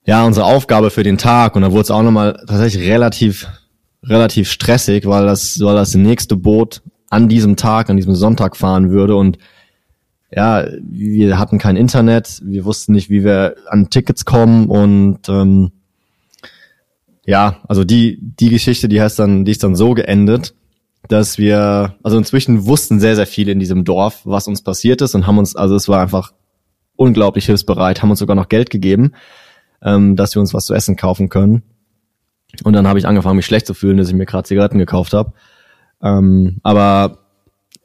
[0.06, 3.48] ja unsere Aufgabe für den Tag und da wurde es auch nochmal tatsächlich relativ
[4.04, 8.90] relativ stressig, weil das weil das nächste Boot an diesem Tag, an diesem Sonntag fahren
[8.90, 9.38] würde und
[10.36, 15.72] ja, wir hatten kein Internet, wir wussten nicht, wie wir an Tickets kommen und ähm,
[17.26, 20.56] ja, also die die Geschichte, die heißt dann, die ist dann so geendet,
[21.08, 25.14] dass wir, also inzwischen wussten sehr sehr viele in diesem Dorf, was uns passiert ist
[25.16, 26.34] und haben uns, also es war einfach
[26.96, 29.12] unglaublich hilfsbereit, haben uns sogar noch Geld gegeben,
[29.84, 31.64] ähm, dass wir uns was zu essen kaufen können.
[32.64, 35.14] Und dann habe ich angefangen, mich schlecht zu fühlen, dass ich mir gerade Zigaretten gekauft
[35.14, 35.34] habe.
[36.02, 37.23] Ähm, aber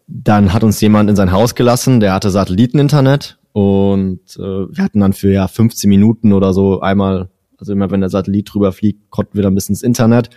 [0.08, 5.00] dann hat uns jemand in sein Haus gelassen, der hatte Satelliteninternet und äh, wir hatten
[5.00, 7.28] dann für ja 15 Minuten oder so einmal,
[7.58, 10.30] also immer wenn der Satellit drüber fliegt, konnten wir dann bis ins Internet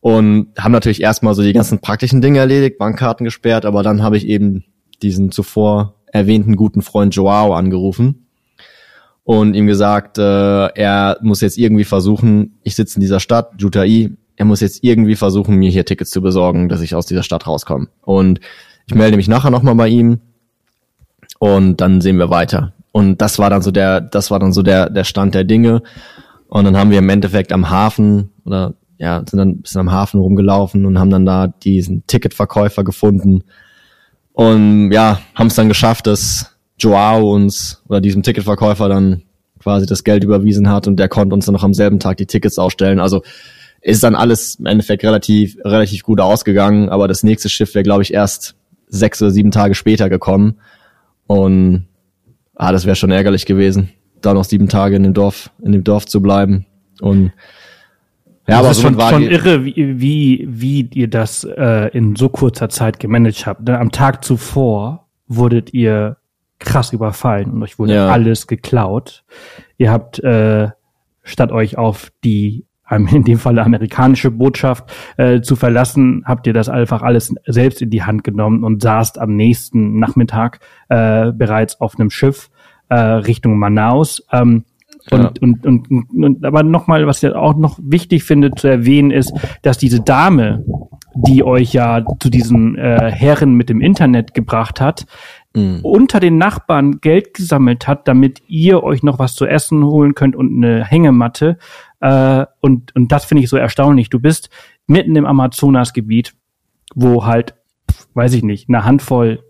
[0.00, 4.18] und haben natürlich erstmal so die ganzen praktischen Dinge erledigt, Bankkarten gesperrt, aber dann habe
[4.18, 4.64] ich eben
[5.02, 8.26] diesen zuvor erwähnten guten Freund Joao angerufen
[9.24, 10.22] und ihm gesagt, äh,
[10.66, 15.16] er muss jetzt irgendwie versuchen, ich sitze in dieser Stadt, Jutai, er muss jetzt irgendwie
[15.16, 17.88] versuchen, mir hier Tickets zu besorgen, dass ich aus dieser Stadt rauskomme.
[18.02, 18.40] Und
[18.90, 20.18] ich melde mich nachher nochmal bei ihm
[21.38, 22.72] und dann sehen wir weiter.
[22.90, 25.82] Und das war dann so der, das war dann so der, der Stand der Dinge.
[26.48, 29.92] Und dann haben wir im Endeffekt am Hafen oder ja, sind dann ein bisschen am
[29.92, 33.44] Hafen rumgelaufen und haben dann da diesen Ticketverkäufer gefunden.
[34.32, 39.22] Und ja, haben es dann geschafft, dass Joao uns oder diesem Ticketverkäufer dann
[39.60, 42.26] quasi das Geld überwiesen hat und der konnte uns dann noch am selben Tag die
[42.26, 42.98] Tickets ausstellen.
[42.98, 43.22] Also
[43.82, 48.02] ist dann alles im Endeffekt relativ, relativ gut ausgegangen, aber das nächste Schiff wäre, glaube
[48.02, 48.56] ich, erst
[48.90, 50.60] sechs oder sieben Tage später gekommen.
[51.26, 51.86] Und
[52.54, 55.84] ah, das wäre schon ärgerlich gewesen, da noch sieben Tage in dem Dorf, in dem
[55.84, 56.66] Dorf zu bleiben.
[57.00, 57.32] Und
[58.46, 62.16] ja, das aber ist schon, war schon irre, wie, wie, wie ihr das äh, in
[62.16, 63.66] so kurzer Zeit gemanagt habt.
[63.66, 66.16] Denn am Tag zuvor wurdet ihr
[66.58, 68.08] krass überfallen und euch wurde ja.
[68.08, 69.24] alles geklaut.
[69.78, 70.68] Ihr habt äh,
[71.22, 76.68] statt euch auf die in dem Fall amerikanische Botschaft äh, zu verlassen, habt ihr das
[76.68, 81.98] einfach alles selbst in die Hand genommen und saßt am nächsten Nachmittag äh, bereits auf
[81.98, 82.50] einem Schiff
[82.88, 84.22] äh, Richtung Manaus.
[84.32, 84.64] Ähm,
[85.10, 85.32] und, ja.
[85.40, 89.32] und, und, und, und aber nochmal, was ich auch noch wichtig finde zu erwähnen, ist,
[89.62, 90.64] dass diese Dame,
[91.14, 95.06] die euch ja zu diesem äh, Herren mit dem Internet gebracht hat,
[95.54, 95.80] mhm.
[95.82, 100.36] unter den Nachbarn Geld gesammelt hat, damit ihr euch noch was zu essen holen könnt
[100.36, 101.58] und eine Hängematte.
[102.00, 104.10] Äh, und, und das finde ich so erstaunlich.
[104.10, 104.50] Du bist
[104.86, 106.34] mitten im Amazonasgebiet,
[106.94, 107.54] wo halt,
[108.14, 109.44] weiß ich nicht, eine Handvoll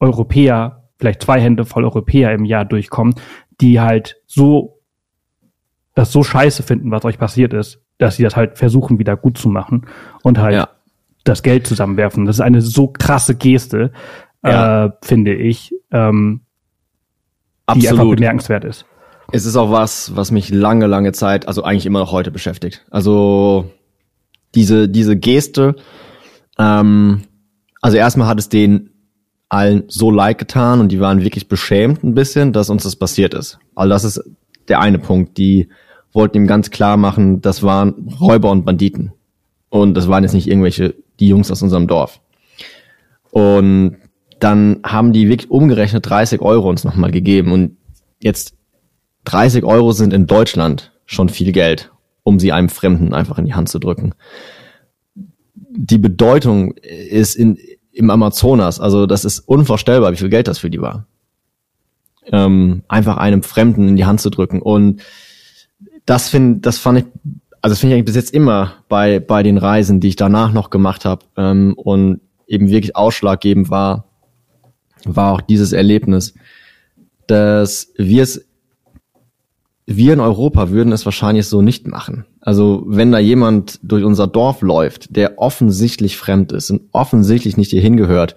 [0.00, 3.14] Europäer, vielleicht zwei Hände voll Europäer im Jahr durchkommen,
[3.60, 4.80] die halt so
[5.94, 9.38] das so scheiße finden, was euch passiert ist, dass sie das halt versuchen, wieder gut
[9.38, 9.86] zu machen
[10.22, 10.68] und halt ja.
[11.24, 12.24] das Geld zusammenwerfen.
[12.24, 13.92] Das ist eine so krasse Geste,
[14.42, 14.86] ja.
[14.86, 16.40] äh, finde ich, ähm,
[17.74, 18.86] die einfach bemerkenswert ist.
[19.30, 22.84] Es ist auch was, was mich lange, lange Zeit, also eigentlich immer noch heute beschäftigt.
[22.90, 23.70] Also
[24.54, 25.76] diese, diese Geste,
[26.58, 27.22] ähm,
[27.80, 28.90] also erstmal hat es den
[29.48, 33.34] allen so leid getan und die waren wirklich beschämt ein bisschen, dass uns das passiert
[33.34, 33.58] ist.
[33.74, 34.22] Also das ist
[34.68, 35.36] der eine Punkt.
[35.36, 35.68] Die
[36.12, 39.12] wollten ihm ganz klar machen, das waren Räuber und Banditen.
[39.68, 42.20] Und das waren jetzt nicht irgendwelche, die Jungs aus unserem Dorf.
[43.30, 43.96] Und
[44.38, 47.52] dann haben die wirklich umgerechnet 30 Euro uns nochmal gegeben.
[47.52, 47.76] Und
[48.20, 48.54] jetzt
[49.24, 51.92] 30 Euro sind in Deutschland schon viel Geld,
[52.22, 54.14] um sie einem Fremden einfach in die Hand zu drücken.
[55.54, 57.58] Die Bedeutung ist in,
[57.92, 61.06] im Amazonas, also das ist unvorstellbar, wie viel Geld das für die war.
[62.30, 64.62] Ähm, einfach einem Fremden in die Hand zu drücken.
[64.62, 65.02] Und
[66.06, 67.04] das finde, das fand ich,
[67.60, 70.52] also das finde ich eigentlich bis jetzt immer bei bei den Reisen, die ich danach
[70.52, 74.04] noch gemacht habe ähm, und eben wirklich ausschlaggebend war,
[75.04, 76.34] war auch dieses Erlebnis,
[77.26, 78.46] dass wir es,
[79.86, 82.24] wir in Europa würden es wahrscheinlich so nicht machen.
[82.40, 87.70] Also wenn da jemand durch unser Dorf läuft, der offensichtlich fremd ist und offensichtlich nicht
[87.70, 88.36] hier hingehört,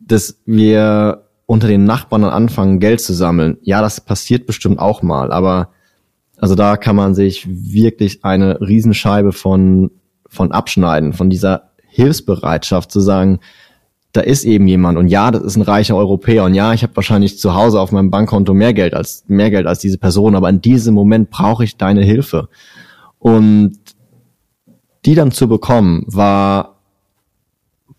[0.00, 3.58] dass wir unter den Nachbarn anfangen, Geld zu sammeln.
[3.62, 5.70] Ja, das passiert bestimmt auch mal, aber
[6.38, 9.90] also da kann man sich wirklich eine Riesenscheibe von,
[10.28, 13.38] von abschneiden, von dieser Hilfsbereitschaft zu sagen,
[14.12, 16.96] da ist eben jemand und ja, das ist ein reicher Europäer und ja, ich habe
[16.96, 20.48] wahrscheinlich zu Hause auf meinem Bankkonto mehr Geld als mehr Geld als diese Person, aber
[20.48, 22.48] in diesem Moment brauche ich deine Hilfe.
[23.18, 23.78] Und
[25.04, 26.76] die dann zu bekommen, war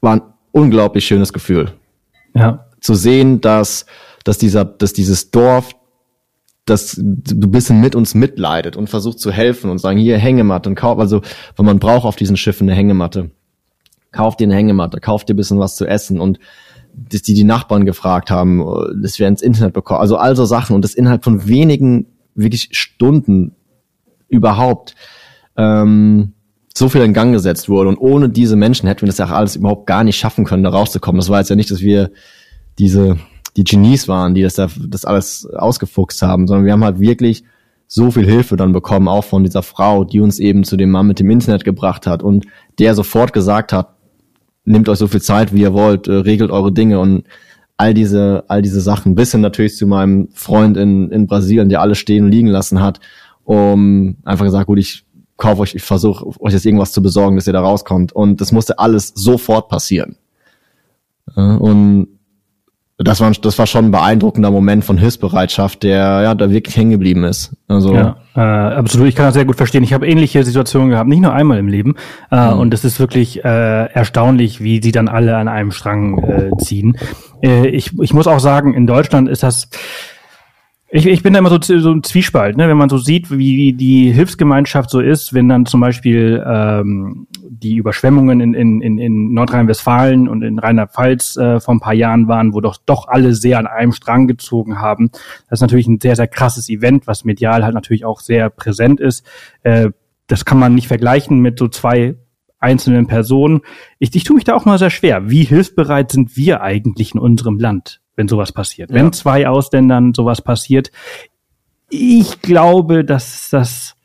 [0.01, 1.71] war ein unglaublich schönes Gefühl.
[2.33, 2.65] Ja.
[2.81, 3.85] Zu sehen, dass
[4.23, 5.73] dass dieser dass dieses Dorf
[6.65, 10.75] dass du bisschen mit uns mitleidet und versucht zu helfen und sagen, hier Hängematte und
[10.75, 11.21] kauf, also,
[11.55, 13.31] weil man braucht auf diesen Schiffen eine Hängematte
[14.11, 16.19] kauf dir eine Hängematte, kauf dir ein bisschen was zu essen.
[16.19, 16.39] Und
[16.93, 18.65] dass die die Nachbarn gefragt haben,
[19.01, 20.75] dass wir ins Internet bekommen, also all so Sachen.
[20.75, 23.55] Und das innerhalb von wenigen wirklich Stunden
[24.29, 24.95] überhaupt
[25.55, 26.33] ähm,
[26.75, 27.89] so viel in Gang gesetzt wurde.
[27.89, 30.69] Und ohne diese Menschen hätten wir das ja alles überhaupt gar nicht schaffen können, da
[30.69, 31.19] rauszukommen.
[31.19, 32.11] Das war jetzt ja nicht, dass wir
[32.77, 33.17] diese
[33.57, 37.43] die Genies waren, die das da das alles ausgefuchst haben, sondern wir haben halt wirklich
[37.87, 41.07] so viel Hilfe dann bekommen, auch von dieser Frau, die uns eben zu dem Mann
[41.07, 42.45] mit dem Internet gebracht hat und
[42.79, 43.95] der sofort gesagt hat,
[44.67, 47.23] nehmt euch so viel Zeit, wie ihr wollt, äh, regelt eure Dinge und
[47.77, 51.81] all diese, all diese Sachen, bis hin natürlich zu meinem Freund in, in Brasilien, der
[51.81, 52.99] alles stehen und liegen lassen hat,
[53.43, 55.05] um einfach gesagt, gut, ich
[55.37, 58.11] kaufe euch, ich versuche euch jetzt irgendwas zu besorgen, dass ihr da rauskommt.
[58.11, 60.17] Und das musste alles sofort passieren.
[61.35, 62.07] Und
[62.97, 66.89] das war, das war schon ein beeindruckender Moment von Hilfsbereitschaft, der ja da wirklich hängen
[66.89, 67.55] geblieben ist.
[67.67, 69.07] Also ja, äh, absolut.
[69.07, 69.83] Ich kann das sehr gut verstehen.
[69.83, 71.95] Ich habe ähnliche Situationen gehabt, nicht nur einmal im Leben.
[72.31, 72.59] Äh, mhm.
[72.59, 76.97] Und es ist wirklich äh, erstaunlich, wie sie dann alle an einem Strang äh, ziehen.
[77.43, 79.69] Äh, ich, ich muss auch sagen, in Deutschland ist das
[80.89, 82.69] ich, ich bin da immer so, so ein Zwiespalt, ne?
[82.69, 87.75] wenn man so sieht, wie die Hilfsgemeinschaft so ist, wenn dann zum Beispiel ähm, die
[87.75, 92.53] Überschwemmungen in, in, in, in Nordrhein-Westfalen und in Rheinland-Pfalz äh, vor ein paar Jahren waren,
[92.53, 95.09] wo doch doch alle sehr an einem Strang gezogen haben.
[95.49, 99.01] Das ist natürlich ein sehr, sehr krasses Event, was medial halt natürlich auch sehr präsent
[99.01, 99.25] ist.
[99.63, 99.89] Äh,
[100.27, 102.15] das kann man nicht vergleichen mit so zwei
[102.59, 103.61] einzelnen Personen.
[103.99, 105.29] Ich, ich tue mich da auch mal sehr schwer.
[105.29, 108.01] Wie hilfsbereit sind wir eigentlich in unserem Land?
[108.17, 108.89] Wenn sowas passiert.
[108.89, 108.97] Ja.
[108.97, 110.91] Wenn zwei Ausländern sowas passiert,
[111.89, 113.95] ich glaube, dass das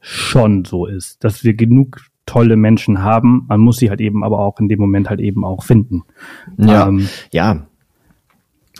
[0.00, 3.46] schon so ist, dass wir genug tolle Menschen haben.
[3.48, 6.02] Man muss sie halt eben aber auch in dem Moment halt eben auch finden.
[6.56, 7.66] Ja, ähm, ja.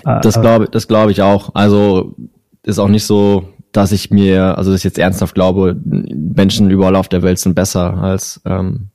[0.05, 1.55] Das äh, glaube das glaube ich auch.
[1.55, 2.15] Also
[2.63, 6.97] ist auch nicht so, dass ich mir, also dass ich jetzt ernsthaft glaube, Menschen überall
[6.97, 8.89] auf der Welt sind besser als ähm,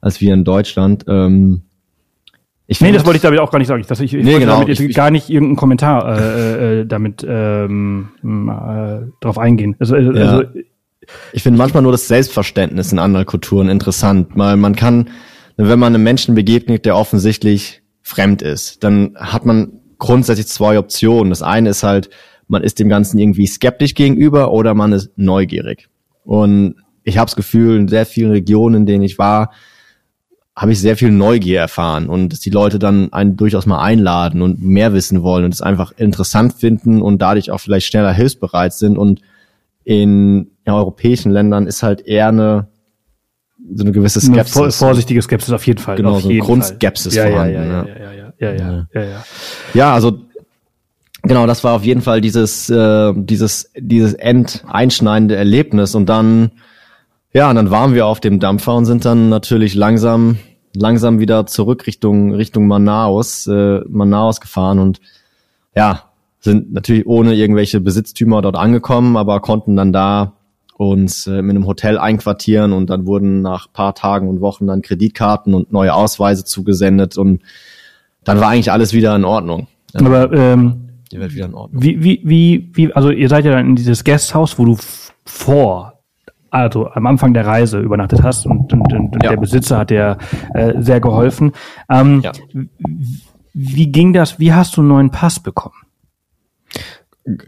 [0.00, 1.04] als wir in Deutschland.
[1.08, 1.62] Ähm,
[2.70, 3.82] ich nee, das wollte ich damit auch gar nicht sagen.
[3.82, 4.52] Ich, ich, ich nee, genau.
[4.52, 9.74] damit jetzt ich, gar nicht irgendeinen Kommentar äh, äh, damit ähm, äh, drauf eingehen.
[9.80, 10.30] Also, also ja.
[10.30, 10.44] also
[11.32, 15.10] ich finde manchmal nur das Selbstverständnis in anderen Kulturen interessant, weil man kann,
[15.56, 21.30] wenn man einem Menschen begegnet, der offensichtlich fremd ist, dann hat man grundsätzlich zwei Optionen.
[21.30, 22.08] Das eine ist halt,
[22.46, 25.88] man ist dem Ganzen irgendwie skeptisch gegenüber oder man ist neugierig.
[26.22, 29.50] Und ich habe das Gefühl, in sehr vielen Regionen, in denen ich war,
[30.60, 34.42] habe ich sehr viel Neugier erfahren und dass die Leute dann einen durchaus mal einladen
[34.42, 38.74] und mehr wissen wollen und es einfach interessant finden und dadurch auch vielleicht schneller hilfsbereit
[38.74, 39.22] sind und
[39.84, 42.68] in ja, europäischen Ländern ist halt eher eine
[43.74, 44.56] so eine gewisse Skepsis.
[44.58, 45.96] Eine vorsichtige Skepsis auf jeden Fall.
[45.96, 47.54] Genau, so eine Grundskepsis ja, vorhanden.
[47.54, 49.24] Ja, ja, ja, ja, ja, ja, ja, ja, ja.
[49.72, 50.18] Ja, also
[51.22, 56.50] genau, das war auf jeden Fall dieses äh, dieses dieses endeinschneidende Erlebnis und dann
[57.32, 60.38] ja, und dann waren wir auf dem Dampfer und sind dann natürlich langsam,
[60.74, 65.00] langsam wieder zurück Richtung, Richtung Manaus, äh, Manaus gefahren und
[65.74, 66.04] ja,
[66.40, 70.32] sind natürlich ohne irgendwelche Besitztümer dort angekommen, aber konnten dann da
[70.76, 74.80] uns äh, in einem Hotel einquartieren und dann wurden nach paar Tagen und Wochen dann
[74.80, 77.42] Kreditkarten und neue Ausweise zugesendet und
[78.24, 79.66] dann war eigentlich alles wieder in Ordnung.
[79.94, 81.82] Aber ähm, die Welt wieder in Ordnung.
[81.82, 84.78] Wie, wie, wie, wie, also ihr seid ja dann in dieses Gasthaus, wo du
[85.24, 85.89] vor
[86.50, 89.30] also am Anfang der Reise übernachtet hast und, und, und ja.
[89.30, 90.18] der Besitzer hat dir
[90.54, 91.52] äh, sehr geholfen.
[91.88, 92.32] Ähm, ja.
[93.52, 94.38] Wie ging das?
[94.38, 95.74] Wie hast du einen neuen Pass bekommen?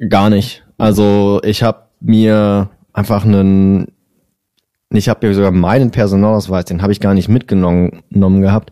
[0.08, 0.64] Gar nicht.
[0.78, 3.88] Also ich habe mir einfach einen,
[4.90, 8.70] ich habe mir sogar meinen Personalausweis, den habe ich gar nicht mitgenommen gehabt.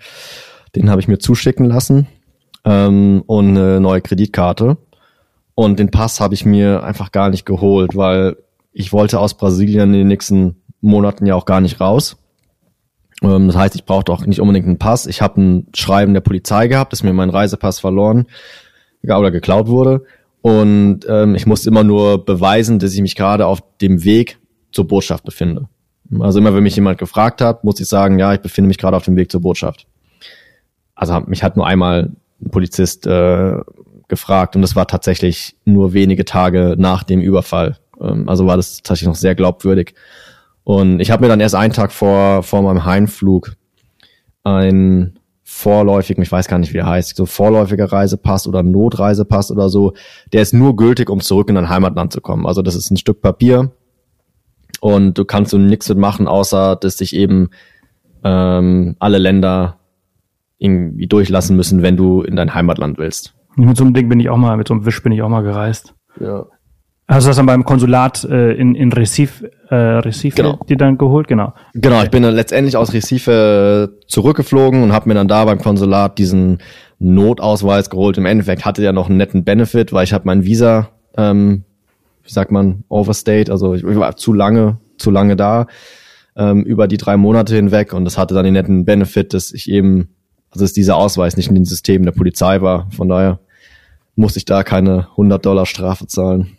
[0.77, 2.07] Den habe ich mir zuschicken lassen
[2.65, 4.77] ähm, und eine neue Kreditkarte.
[5.55, 8.37] Und den Pass habe ich mir einfach gar nicht geholt, weil
[8.73, 12.17] ich wollte aus Brasilien in den nächsten Monaten ja auch gar nicht raus.
[13.23, 15.07] Ähm, das heißt, ich brauchte auch nicht unbedingt einen Pass.
[15.07, 18.27] Ich habe ein Schreiben der Polizei gehabt, dass mir mein Reisepass verloren
[19.03, 20.05] oder geklaut wurde.
[20.43, 24.39] Und ähm, ich musste immer nur beweisen, dass ich mich gerade auf dem Weg
[24.73, 25.69] zur Botschaft befinde.
[26.19, 28.97] Also immer, wenn mich jemand gefragt hat, muss ich sagen, ja, ich befinde mich gerade
[28.97, 29.87] auf dem Weg zur Botschaft.
[30.95, 32.11] Also mich hat nur einmal
[32.43, 33.57] ein Polizist äh,
[34.09, 37.77] gefragt und das war tatsächlich nur wenige Tage nach dem Überfall.
[38.01, 39.95] Ähm, also war das tatsächlich noch sehr glaubwürdig.
[40.65, 43.53] Und ich habe mir dann erst einen Tag vor, vor meinem Heimflug
[44.45, 49.69] ein vorläufigen, ich weiß gar nicht, wie er heißt, so vorläufiger Reisepass oder Notreisepass oder
[49.69, 49.95] so,
[50.33, 52.47] der ist nur gültig, um zurück in dein Heimatland zu kommen.
[52.47, 53.73] Also das ist ein Stück Papier
[54.81, 57.51] und du kannst so nichts mit machen, außer dass dich eben
[58.23, 59.81] ähm, alle Länder
[60.59, 63.35] irgendwie durchlassen müssen, wenn du in dein Heimatland willst.
[63.57, 65.29] Mit so einem Ding bin ich auch mal, mit so einem Wisch bin ich auch
[65.29, 65.95] mal gereist.
[66.21, 66.47] Ja.
[67.11, 70.61] Hast du das dann beim Konsulat äh, in, in Recife, äh, Recife genau.
[70.69, 71.27] dir dann geholt?
[71.27, 71.53] Genau.
[71.75, 76.19] Genau, ich bin dann letztendlich aus Recife zurückgeflogen und habe mir dann da beim Konsulat
[76.19, 76.59] diesen
[77.01, 78.17] Notausweis geholt.
[78.17, 81.65] Im Endeffekt hatte ja noch einen netten Benefit, weil ich habe mein Visa, ähm,
[82.23, 85.67] wie sagt man, overstayed, also ich war zu lange, zu lange da,
[86.37, 89.69] ähm, über die drei Monate hinweg und das hatte dann den netten Benefit, dass ich
[89.69, 90.11] eben,
[90.53, 92.89] also dass dieser Ausweis nicht in den Systemen der Polizei war.
[92.93, 93.41] Von daher
[94.15, 96.57] musste ich da keine 100 Dollar Strafe zahlen.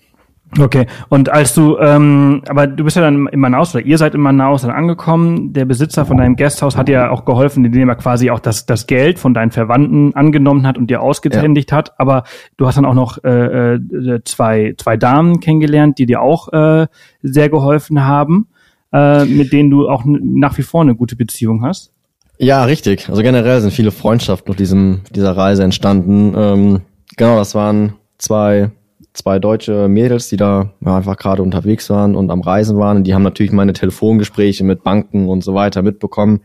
[0.59, 4.15] Okay, und als du, ähm, aber du bist ja dann in Manaus oder ihr seid
[4.15, 5.53] in Manaus dann angekommen.
[5.53, 8.85] Der Besitzer von deinem Gasthaus hat dir auch geholfen, indem er quasi auch das, das
[8.85, 11.77] Geld von deinen Verwandten angenommen hat und dir ausgetändigt ja.
[11.77, 11.97] hat.
[11.99, 12.23] Aber
[12.57, 16.87] du hast dann auch noch äh, äh, zwei, zwei Damen kennengelernt, die dir auch äh,
[17.21, 18.47] sehr geholfen haben,
[18.91, 21.93] äh, mit denen du auch nach wie vor eine gute Beziehung hast.
[22.37, 23.07] Ja, richtig.
[23.07, 26.33] Also generell sind viele Freundschaften auf diesem, dieser Reise entstanden.
[26.35, 26.81] Ähm,
[27.15, 28.71] genau, das waren zwei,
[29.13, 32.97] zwei deutsche Mädels, die da ja, einfach gerade unterwegs waren und am Reisen waren.
[32.97, 36.41] Und die haben natürlich meine Telefongespräche mit Banken und so weiter mitbekommen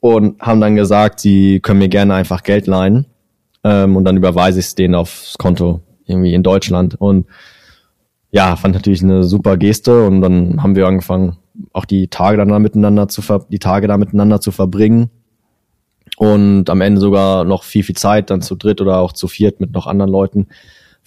[0.00, 3.06] und haben dann gesagt, sie können mir gerne einfach Geld leihen.
[3.64, 6.94] Ähm, und dann überweise ich es denen aufs Konto irgendwie in Deutschland.
[6.94, 7.26] Und
[8.30, 11.38] ja, fand natürlich eine super Geste und dann haben wir angefangen,
[11.72, 15.10] auch die Tage dann da miteinander zu ver die Tage da miteinander zu verbringen
[16.16, 19.60] und am Ende sogar noch viel viel Zeit dann zu dritt oder auch zu viert
[19.60, 20.48] mit noch anderen Leuten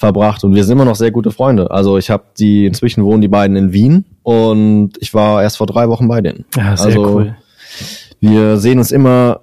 [0.02, 1.72] verbracht und wir sind immer noch sehr gute Freunde.
[1.72, 5.68] Also ich habe die inzwischen wohnen die beiden in Wien und ich war erst vor
[5.68, 6.44] drei Wochen bei denen.
[6.58, 7.36] Ja, sehr also, cool.
[8.20, 9.42] Wir sehen uns immer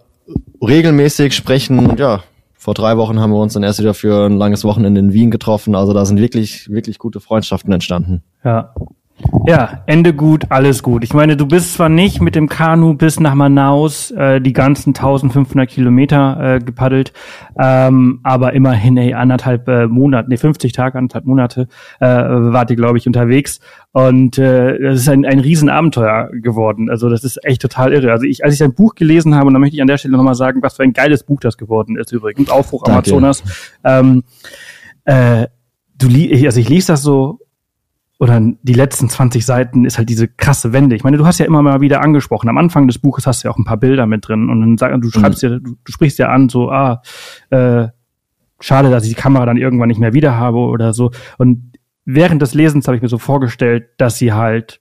[0.61, 2.23] regelmäßig, sprechen und ja,
[2.55, 5.31] vor drei Wochen haben wir uns dann erst wieder für ein langes Wochenende in Wien
[5.31, 5.75] getroffen.
[5.75, 8.23] Also da sind wirklich, wirklich gute Freundschaften entstanden.
[8.45, 8.75] Ja.
[9.47, 11.03] Ja, Ende gut, alles gut.
[11.03, 14.91] Ich meine, du bist zwar nicht mit dem Kanu bis nach Manaus äh, die ganzen
[14.91, 17.13] 1500 Kilometer äh, gepaddelt,
[17.59, 21.69] ähm, aber immerhin ey, anderthalb äh, Monate, nee, 50 Tage, anderthalb Monate
[22.01, 23.61] äh, wart ihr, glaube ich, unterwegs.
[23.93, 26.91] Und äh, das ist ein, ein Riesenabenteuer geworden.
[26.91, 28.13] Also das ist echt total irre.
[28.13, 30.17] Also ich, als ich dein Buch gelesen habe, und da möchte ich an der Stelle
[30.17, 33.11] nochmal sagen, was für ein geiles Buch das geworden ist übrigens, Aufbruch Danke.
[33.11, 33.43] Amazonas.
[33.83, 34.25] Ähm,
[35.05, 35.47] äh,
[35.97, 37.41] du also ich lese das so
[38.19, 40.97] oder die letzten 20 Seiten ist halt diese krasse Wende.
[40.97, 42.49] Ich meine, du hast ja immer mal wieder angesprochen.
[42.49, 44.77] Am Anfang des Buches hast du ja auch ein paar Bilder mit drin und dann
[44.79, 47.01] sag, du schreibst ja, du, du sprichst ja an, so, ah,
[47.51, 47.87] äh,
[48.61, 51.13] schade, dass ich die Kamera dann irgendwann nicht mehr wieder habe oder so.
[51.39, 51.73] Und
[52.05, 54.81] während des Lesens habe ich mir so vorgestellt, dass sie halt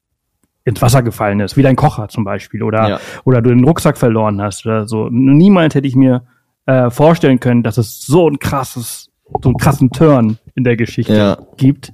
[0.63, 2.99] ins Wasser gefallen ist, wie dein Kocher zum Beispiel, oder, Ja.
[3.23, 5.09] oder du den Rucksack verloren hast oder so.
[5.11, 6.23] Niemals hätte ich mir
[6.65, 9.09] äh, vorstellen können, dass es so ein krasses,
[9.43, 11.37] so einen krassen Turn in der Geschichte Ja.
[11.55, 11.93] gibt.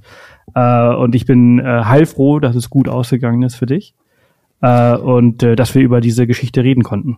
[0.55, 3.95] Äh, und ich bin äh, heilfroh, dass es gut ausgegangen ist für dich.
[4.61, 7.17] Äh, und äh, dass wir über diese Geschichte reden konnten.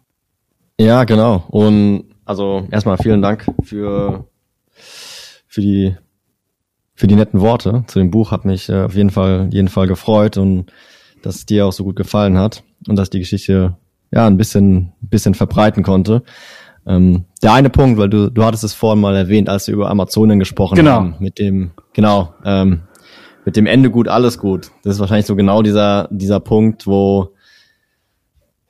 [0.80, 1.43] Ja, genau.
[1.49, 4.26] Und also erstmal vielen Dank für,
[5.47, 5.95] für die
[6.97, 8.32] für die netten Worte zu dem Buch.
[8.32, 10.71] Hat mich äh, auf jeden Fall jeden Fall gefreut und
[11.21, 13.78] dass es dir auch so gut gefallen hat und dass die Geschichte
[14.11, 16.23] ja ein bisschen bisschen verbreiten konnte.
[16.88, 19.89] Ähm, der eine Punkt, weil du du hattest es vorhin mal erwähnt, als wir über
[19.89, 20.91] Amazonien gesprochen Genau.
[20.91, 22.82] haben, mit dem genau ähm,
[23.45, 24.71] mit dem Ende gut alles gut.
[24.83, 27.35] Das ist wahrscheinlich so genau dieser dieser Punkt, wo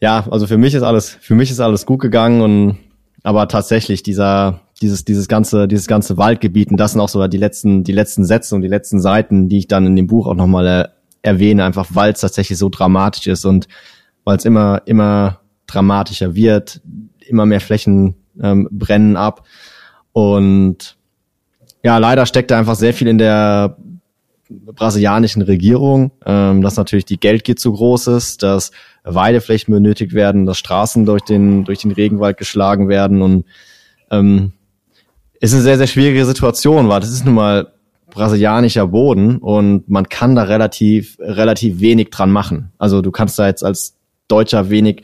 [0.01, 2.77] ja, also für mich ist alles, für mich ist alles gut gegangen und
[3.23, 7.37] aber tatsächlich dieser, dieses, dieses ganze, dieses ganze Waldgebiet und das sind auch so die
[7.37, 10.35] letzten, die letzten Sätze und die letzten Seiten, die ich dann in dem Buch auch
[10.35, 10.87] nochmal äh,
[11.23, 13.67] erwähne, einfach weil es tatsächlich so dramatisch ist und
[14.25, 16.81] weil es immer, immer dramatischer wird,
[17.27, 19.43] immer mehr Flächen ähm, brennen ab
[20.11, 20.97] und
[21.83, 23.77] ja, leider steckt da einfach sehr viel in der
[24.49, 28.71] brasilianischen Regierung, ähm, dass natürlich die Geldgier zu groß ist, dass
[29.03, 33.45] Weideflächen benötigt werden, dass Straßen durch den, durch den Regenwald geschlagen werden und
[34.11, 34.53] ähm,
[35.39, 37.71] ist eine sehr, sehr schwierige Situation, weil das ist nun mal
[38.11, 42.71] brasilianischer Boden und man kann da relativ, relativ wenig dran machen.
[42.77, 43.95] Also du kannst da jetzt als
[44.27, 45.03] Deutscher wenig,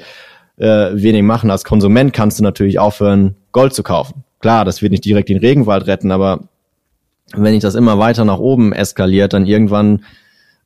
[0.57, 1.51] äh, wenig machen.
[1.51, 4.23] Als Konsument kannst du natürlich aufhören, Gold zu kaufen.
[4.39, 6.47] Klar, das wird nicht direkt den Regenwald retten, aber
[7.35, 10.03] wenn ich das immer weiter nach oben eskaliert, dann irgendwann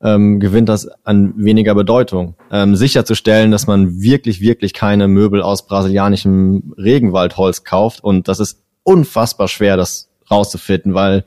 [0.02, 2.34] ähm, gewinnt das an weniger Bedeutung.
[2.50, 8.62] Ähm, sicherzustellen, dass man wirklich, wirklich keine Möbel aus brasilianischem Regenwaldholz kauft und das ist
[8.82, 11.24] unfassbar schwer, das rauszufinden, weil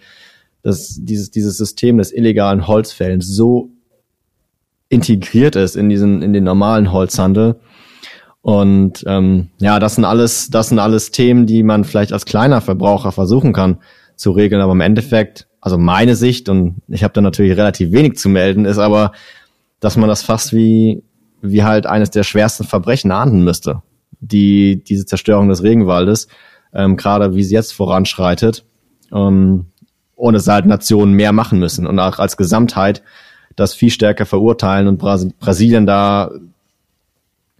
[0.61, 3.69] das, dieses, dieses System des illegalen Holzfällens so
[4.89, 7.55] integriert ist in diesen, in den normalen Holzhandel.
[8.41, 12.61] Und ähm, ja, das sind alles, das sind alles Themen, die man vielleicht als kleiner
[12.61, 13.79] Verbraucher versuchen kann
[14.19, 18.17] zu regeln, aber im Endeffekt, also meine Sicht, und ich habe da natürlich relativ wenig
[18.17, 19.13] zu melden, ist aber,
[19.79, 21.03] dass man das fast wie,
[21.41, 23.81] wie halt eines der schwersten Verbrechen ahnden müsste.
[24.19, 26.27] Die, diese Zerstörung des Regenwaldes,
[26.73, 28.65] ähm, gerade wie sie jetzt voranschreitet,
[29.13, 29.67] ähm,
[30.15, 33.01] und es halt Nationen mehr machen müssen und auch als Gesamtheit
[33.55, 36.31] das viel stärker verurteilen und Bras Brasilien da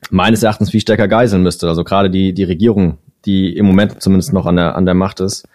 [0.10, 1.70] meines Erachtens viel stärker geiseln müsste.
[1.70, 5.22] Also gerade die, die Regierung, die im Moment zumindest noch an der, an der Macht
[5.22, 5.48] ist,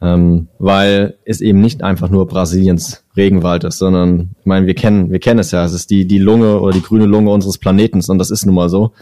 [0.00, 5.10] ähm, weil es eben nicht einfach nur Brasiliens Regenwald ist, sondern ich meine, wir kennen,
[5.10, 8.08] wir kennen es ja, es ist die, die Lunge oder die grüne Lunge unseres Planetens
[8.08, 8.92] und das ist nun mal so.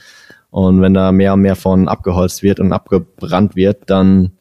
[0.50, 4.32] Und wenn da mehr und mehr von abgeholzt wird und abgebrannt wird, dann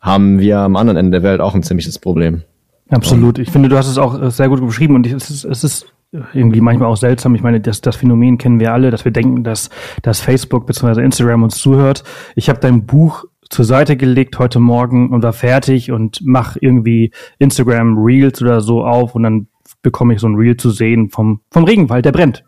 [0.00, 2.42] haben wir am anderen Ende der Welt auch ein ziemliches Problem.
[2.90, 3.38] Absolut.
[3.38, 5.86] Ich finde, du hast es auch äh, sehr gut beschrieben und es ist, es ist
[6.32, 7.34] irgendwie manchmal auch seltsam.
[7.34, 9.70] Ich meine, das, das Phänomen kennen wir alle, dass wir denken, dass,
[10.02, 11.02] dass Facebook bzw.
[11.02, 12.04] Instagram uns zuhört.
[12.36, 17.12] Ich habe dein Buch zur Seite gelegt heute Morgen und war fertig und mach irgendwie
[17.38, 19.48] Instagram Reels oder so auf und dann
[19.82, 22.44] bekomme ich so ein Reel zu sehen vom, vom Regenwald, der brennt.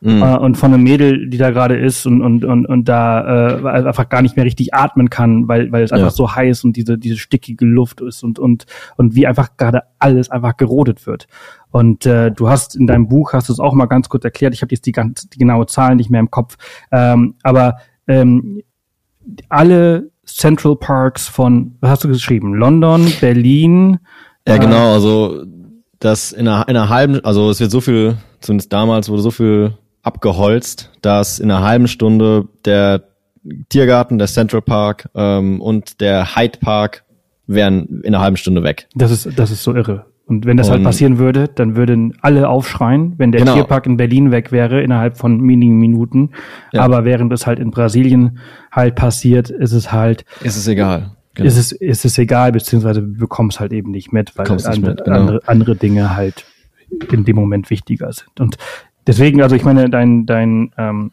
[0.00, 0.22] mhm.
[0.22, 3.68] äh, und von einem Mädel, die da gerade ist und, und, und, und da äh,
[3.68, 6.14] einfach gar nicht mehr richtig atmen kann, weil, weil es einfach ja.
[6.14, 8.66] so heiß und diese, diese stickige Luft ist und, und,
[8.96, 11.26] und wie einfach gerade alles einfach gerodet wird.
[11.70, 14.54] Und äh, du hast in deinem Buch, hast du es auch mal ganz kurz erklärt,
[14.54, 16.56] ich habe jetzt die, ganz, die genaue Zahlen nicht mehr im Kopf,
[16.90, 17.76] ähm, aber
[18.06, 18.62] ähm,
[19.48, 22.54] alle Central Parks von, was hast du geschrieben?
[22.54, 23.98] London, Berlin.
[24.46, 25.44] Ja, genau, also
[25.98, 29.30] das in einer, in einer halben, also es wird so viel, zumindest damals wurde so
[29.30, 33.04] viel abgeholzt, dass in einer halben Stunde der
[33.68, 37.04] Tiergarten, der Central Park ähm, und der Hyde Park
[37.46, 38.88] wären in einer halben Stunde weg.
[38.94, 40.06] Das ist, das ist so irre.
[40.30, 43.54] Und wenn das halt und halt passieren würde, dann würden alle aufschreien, wenn der genau.
[43.54, 46.30] Tierpark in Berlin weg wäre innerhalb von wenigen Minuten.
[46.70, 46.82] Ja.
[46.82, 48.38] Aber während es halt in Brasilien
[48.70, 50.24] halt passiert, ist es halt.
[50.44, 51.16] Ist es egal.
[51.34, 51.48] Genau.
[51.48, 55.04] Ist es, ist es egal, beziehungsweise du bekommst halt eben nicht mit, weil andere, mit,
[55.04, 55.16] genau.
[55.16, 56.44] andere, andere Dinge halt
[57.10, 58.38] in dem Moment wichtiger sind.
[58.38, 58.56] Und
[59.08, 61.10] deswegen, also ich meine, dein, dein, ähm,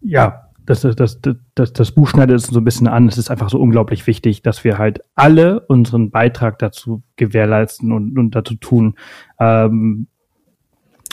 [0.00, 1.18] ja, das, das, das,
[1.54, 3.08] das, das Buch schneidet es so ein bisschen an.
[3.08, 8.18] Es ist einfach so unglaublich wichtig, dass wir halt alle unseren Beitrag dazu gewährleisten und,
[8.18, 8.94] und dazu tun.
[9.40, 10.06] Ähm,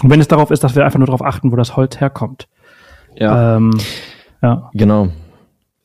[0.02, 2.47] und wenn es darauf ist, dass wir einfach nur darauf achten, wo das Holz herkommt.
[3.16, 3.58] Ja.
[3.58, 3.72] Ähm,
[4.41, 4.70] ja.
[4.74, 5.10] Genau.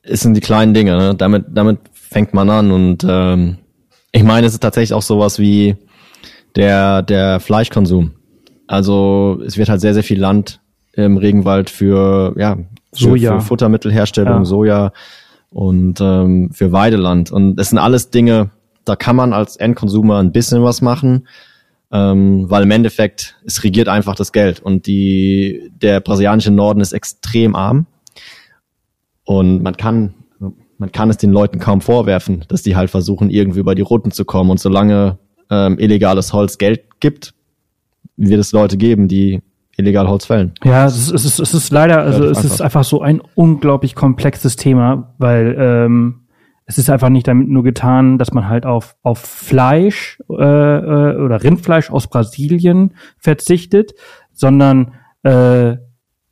[0.03, 1.15] Es sind die kleinen Dinge, ne?
[1.15, 2.71] Damit, damit fängt man an.
[2.71, 3.57] Und ähm,
[4.11, 5.75] ich meine, es ist tatsächlich auch sowas wie
[6.55, 8.11] der, der Fleischkonsum.
[8.67, 10.61] Also es wird halt sehr, sehr viel Land
[10.93, 12.57] im Regenwald für, ja,
[12.95, 13.39] Soja.
[13.39, 14.45] Für Futtermittelherstellung, ja.
[14.45, 14.93] Soja
[15.49, 17.31] und ähm, für Weideland.
[17.31, 18.51] Und das sind alles Dinge,
[18.83, 21.27] da kann man als Endkonsumer ein bisschen was machen,
[21.91, 26.93] ähm, weil im Endeffekt es regiert einfach das Geld und die der brasilianische Norden ist
[26.93, 27.87] extrem arm
[29.23, 30.13] und man kann
[30.77, 34.11] man kann es den Leuten kaum vorwerfen, dass die halt versuchen irgendwie über die Runden
[34.11, 35.19] zu kommen und solange
[35.49, 37.33] ähm, illegales Holz Geld gibt,
[38.17, 39.41] wird es Leute geben, die
[39.77, 40.53] illegal Holz fällen.
[40.63, 42.53] Ja, es ist, es ist, es ist leider, also es einfach.
[42.53, 46.25] ist einfach so ein unglaublich komplexes Thema, weil ähm,
[46.65, 51.17] es ist einfach nicht damit nur getan, dass man halt auf, auf Fleisch äh, äh,
[51.17, 53.93] oder Rindfleisch aus Brasilien verzichtet,
[54.33, 55.77] sondern äh,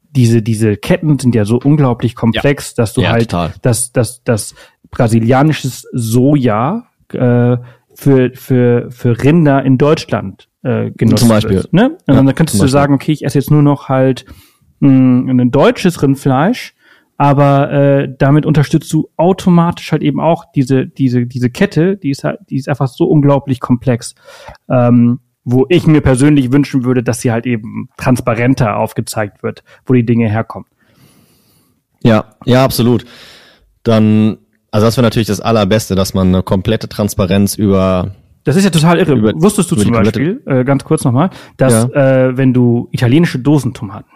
[0.09, 2.83] diese, diese Ketten sind ja so unglaublich komplex, ja.
[2.83, 3.53] dass du ja, halt, total.
[3.61, 4.55] dass, dass, dass
[4.89, 7.57] brasilianisches Soja äh,
[7.95, 11.57] für, für, für Rinder in Deutschland äh, genutzt Zum Beispiel.
[11.57, 11.97] Wird, ne?
[12.07, 14.25] Und ja, dann könntest du sagen, okay, ich esse jetzt nur noch halt
[14.79, 16.73] mh, ein deutsches Rindfleisch,
[17.17, 22.23] aber äh, damit unterstützt du automatisch halt eben auch diese diese diese Kette, die ist
[22.23, 24.15] halt, die ist einfach so unglaublich komplex,
[24.69, 29.93] ähm, wo ich mir persönlich wünschen würde, dass sie halt eben transparenter aufgezeigt wird, wo
[29.93, 30.67] die Dinge herkommen.
[32.03, 33.05] Ja, ja, absolut.
[33.83, 34.37] Dann,
[34.71, 38.69] also das wäre natürlich das Allerbeste, dass man eine komplette Transparenz über das ist ja
[38.69, 39.13] total irre.
[39.13, 42.27] Über, Wusstest du zum Beispiel, äh, ganz kurz nochmal, dass ja.
[42.27, 44.11] äh, wenn du italienische Dosentomaten,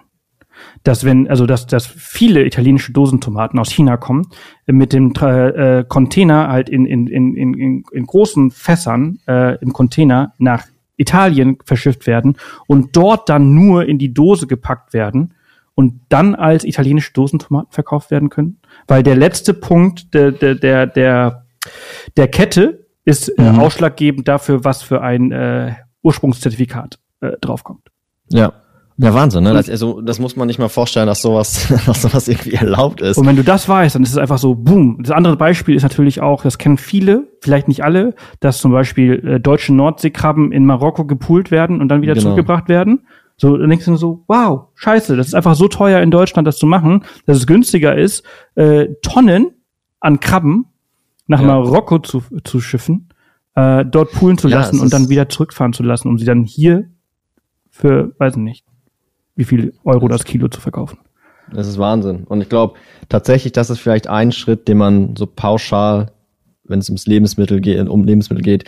[0.84, 4.28] dass wenn, also dass, dass viele italienische Dosentomaten aus China kommen,
[4.66, 10.34] mit dem äh, Container halt in, in, in, in, in großen Fässern äh, im Container
[10.38, 10.66] nach
[10.98, 15.36] Italien verschifft werden und dort dann nur in die Dose gepackt werden
[15.76, 18.60] und dann als italienische Dosentomaten verkauft werden können.
[18.88, 21.46] Weil der letzte Punkt der, der, der, der,
[22.18, 23.60] der Kette ist äh, mhm.
[23.60, 27.88] ausschlaggebend dafür, was für ein äh, Ursprungszertifikat äh, draufkommt.
[28.30, 28.52] Ja.
[29.00, 29.54] Ja, Wahnsinn, ne?
[29.54, 33.18] Das, also, das muss man nicht mal vorstellen, dass sowas, dass sowas irgendwie erlaubt ist.
[33.18, 34.98] Und wenn du das weißt, dann ist es einfach so, boom.
[35.04, 39.26] Das andere Beispiel ist natürlich auch, das kennen viele, vielleicht nicht alle, dass zum Beispiel
[39.26, 42.24] äh, deutsche Nordseekrabben in Marokko gepult werden und dann wieder genau.
[42.24, 43.06] zurückgebracht werden.
[43.38, 46.58] So, dann denkst du so, wow, scheiße, das ist einfach so teuer in Deutschland, das
[46.58, 48.24] zu machen, dass es günstiger ist,
[48.56, 49.52] äh, Tonnen
[50.00, 50.66] an Krabben
[51.28, 51.48] nach ja.
[51.48, 53.10] Marokko zu, zu schiffen,
[53.56, 56.44] äh, dort poolen zu lassen ja, und dann wieder zurückfahren zu lassen, um sie dann
[56.44, 56.90] hier
[57.70, 58.66] für, weiß nicht,
[59.36, 61.00] wie viel Euro das Kilo zu verkaufen.
[61.52, 62.24] Das ist Wahnsinn.
[62.26, 62.78] Und ich glaube
[63.10, 66.12] tatsächlich, das ist vielleicht ein Schritt, den man so pauschal,
[66.66, 68.66] wenn es ums Lebensmittel geht, um Lebensmittel geht,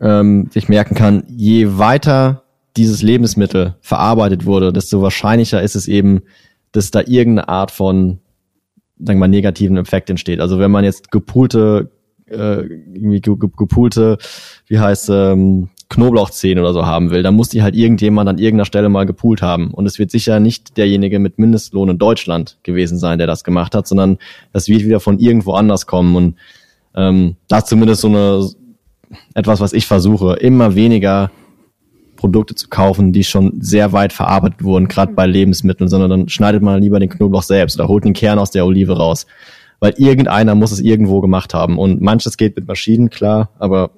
[0.00, 2.44] ähm, sich merken kann, je weiter
[2.76, 6.22] dieses Lebensmittel verarbeitet wurde, desto wahrscheinlicher ist es eben,
[6.72, 8.20] dass da irgendeine Art von
[8.98, 10.40] sagen wir mal, negativen Effekt entsteht.
[10.40, 11.90] Also wenn man jetzt gepoolte,
[12.26, 14.18] äh, irgendwie gepoolte,
[14.66, 18.64] wie heißt ähm, Knoblauchzehen oder so haben will, dann muss die halt irgendjemand an irgendeiner
[18.64, 19.72] Stelle mal gepoolt haben.
[19.72, 23.74] Und es wird sicher nicht derjenige mit Mindestlohn in Deutschland gewesen sein, der das gemacht
[23.74, 24.18] hat, sondern
[24.52, 26.16] das wird wieder von irgendwo anders kommen.
[26.16, 26.36] Und
[26.94, 28.48] ähm, das zumindest so eine
[29.34, 31.30] etwas, was ich versuche, immer weniger
[32.24, 36.62] Produkte zu kaufen, die schon sehr weit verarbeitet wurden, gerade bei Lebensmitteln, sondern dann schneidet
[36.62, 39.26] man lieber den Knoblauch selbst oder holt den Kern aus der Olive raus.
[39.78, 41.78] Weil irgendeiner muss es irgendwo gemacht haben.
[41.78, 43.90] Und manches geht mit Maschinen, klar, aber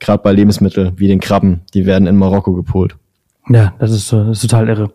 [0.00, 2.96] gerade bei Lebensmitteln wie den Krabben, die werden in Marokko gepolt.
[3.48, 4.90] Ja, das ist, das ist total irre.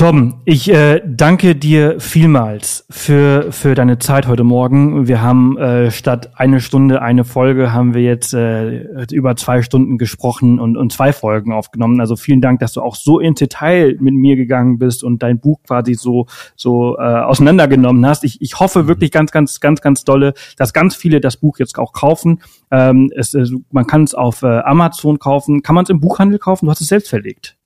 [0.00, 5.06] Tom, ich äh, danke dir vielmals für, für deine Zeit heute Morgen.
[5.06, 9.98] Wir haben äh, statt eine Stunde eine Folge, haben wir jetzt äh, über zwei Stunden
[9.98, 12.00] gesprochen und, und zwei Folgen aufgenommen.
[12.00, 15.38] Also vielen Dank, dass du auch so ins Detail mit mir gegangen bist und dein
[15.38, 16.24] Buch quasi so,
[16.56, 18.24] so äh, auseinandergenommen hast.
[18.24, 21.78] Ich, ich hoffe wirklich ganz, ganz, ganz, ganz dolle, dass ganz viele das Buch jetzt
[21.78, 22.40] auch kaufen.
[22.70, 23.36] Ähm, es,
[23.70, 25.62] man kann es auf äh, Amazon kaufen.
[25.62, 26.64] Kann man es im Buchhandel kaufen?
[26.64, 27.59] Du hast es selbst verlegt.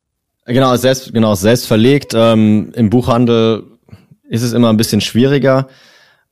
[0.46, 2.12] Genau, selbst, genau, selbst verlegt.
[2.14, 3.64] Ähm, Im Buchhandel
[4.28, 5.68] ist es immer ein bisschen schwieriger.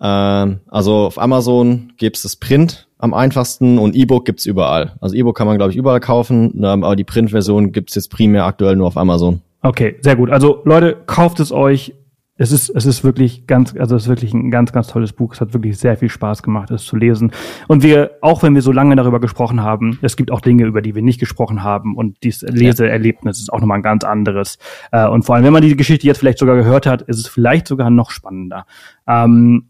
[0.00, 4.92] Ähm, also auf Amazon gibt's das Print am einfachsten und E-Book gibt's überall.
[5.00, 8.44] Also E-Book kann man, glaube ich, überall kaufen, ähm, aber die Print-Version gibt's jetzt primär
[8.44, 9.40] aktuell nur auf Amazon.
[9.62, 10.30] Okay, sehr gut.
[10.30, 11.94] Also Leute, kauft es euch
[12.36, 15.34] es ist, es ist wirklich ganz, also es ist wirklich ein ganz, ganz tolles Buch.
[15.34, 17.30] Es hat wirklich sehr viel Spaß gemacht, es zu lesen.
[17.68, 20.80] Und wir, auch wenn wir so lange darüber gesprochen haben, es gibt auch Dinge, über
[20.80, 21.94] die wir nicht gesprochen haben.
[21.94, 24.58] Und dieses Leseerlebnis ist auch nochmal ein ganz anderes.
[24.92, 27.26] Äh, und vor allem, wenn man die Geschichte jetzt vielleicht sogar gehört hat, ist es
[27.26, 28.64] vielleicht sogar noch spannender.
[29.06, 29.68] Ähm,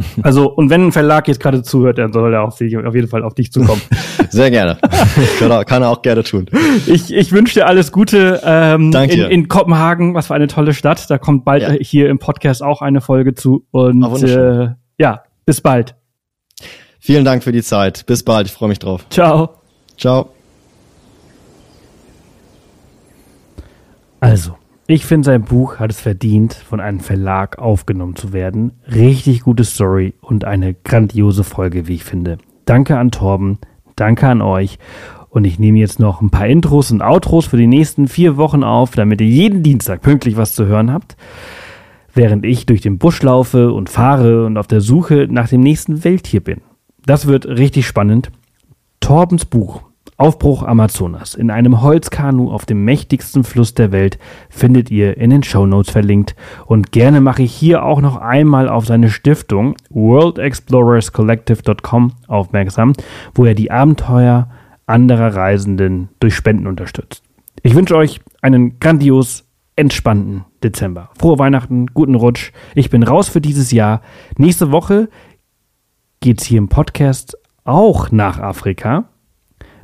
[0.22, 3.08] also, und wenn ein Verlag jetzt gerade zuhört, dann soll er auf, dich, auf jeden
[3.08, 3.82] Fall auf dich zukommen.
[4.30, 4.78] Sehr gerne.
[5.38, 6.46] kann, er, kann er auch gerne tun.
[6.86, 10.14] Ich, ich wünsche dir alles Gute ähm, Danke in, in Kopenhagen.
[10.14, 11.10] Was für eine tolle Stadt.
[11.10, 11.72] Da kommt bald ja.
[11.72, 13.66] hier im Podcast auch eine Folge zu.
[13.70, 15.96] Und oh, äh, ja, bis bald.
[17.00, 18.06] Vielen Dank für die Zeit.
[18.06, 18.46] Bis bald.
[18.46, 19.06] Ich freue mich drauf.
[19.10, 19.50] Ciao.
[19.96, 20.30] Ciao.
[24.20, 24.57] Also.
[24.90, 28.72] Ich finde, sein Buch hat es verdient, von einem Verlag aufgenommen zu werden.
[28.90, 32.38] Richtig gute Story und eine grandiose Folge, wie ich finde.
[32.64, 33.58] Danke an Torben,
[33.96, 34.78] danke an euch.
[35.28, 38.64] Und ich nehme jetzt noch ein paar Intros und Outros für die nächsten vier Wochen
[38.64, 41.18] auf, damit ihr jeden Dienstag pünktlich was zu hören habt.
[42.14, 46.02] Während ich durch den Busch laufe und fahre und auf der Suche nach dem nächsten
[46.02, 46.62] Welttier bin.
[47.04, 48.30] Das wird richtig spannend.
[49.00, 49.82] Torbens Buch
[50.18, 54.18] Aufbruch Amazonas in einem Holzkanu auf dem mächtigsten Fluss der Welt
[54.50, 56.34] findet ihr in den Shownotes verlinkt.
[56.66, 62.94] Und gerne mache ich hier auch noch einmal auf seine Stiftung worldexplorerscollective.com aufmerksam,
[63.32, 64.50] wo er die Abenteuer
[64.86, 67.22] anderer Reisenden durch Spenden unterstützt.
[67.62, 69.44] Ich wünsche euch einen grandios
[69.76, 71.10] entspannten Dezember.
[71.16, 72.50] Frohe Weihnachten, guten Rutsch.
[72.74, 74.02] Ich bin raus für dieses Jahr.
[74.36, 75.10] Nächste Woche
[76.18, 79.04] geht's hier im Podcast auch nach Afrika.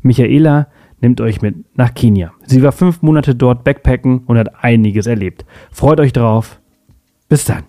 [0.04, 0.68] Michaela
[1.00, 2.32] nimmt euch mit nach Kenia.
[2.44, 5.44] Sie war fünf Monate dort backpacken und hat einiges erlebt.
[5.72, 6.60] Freut euch drauf.
[7.28, 7.64] Bis dann.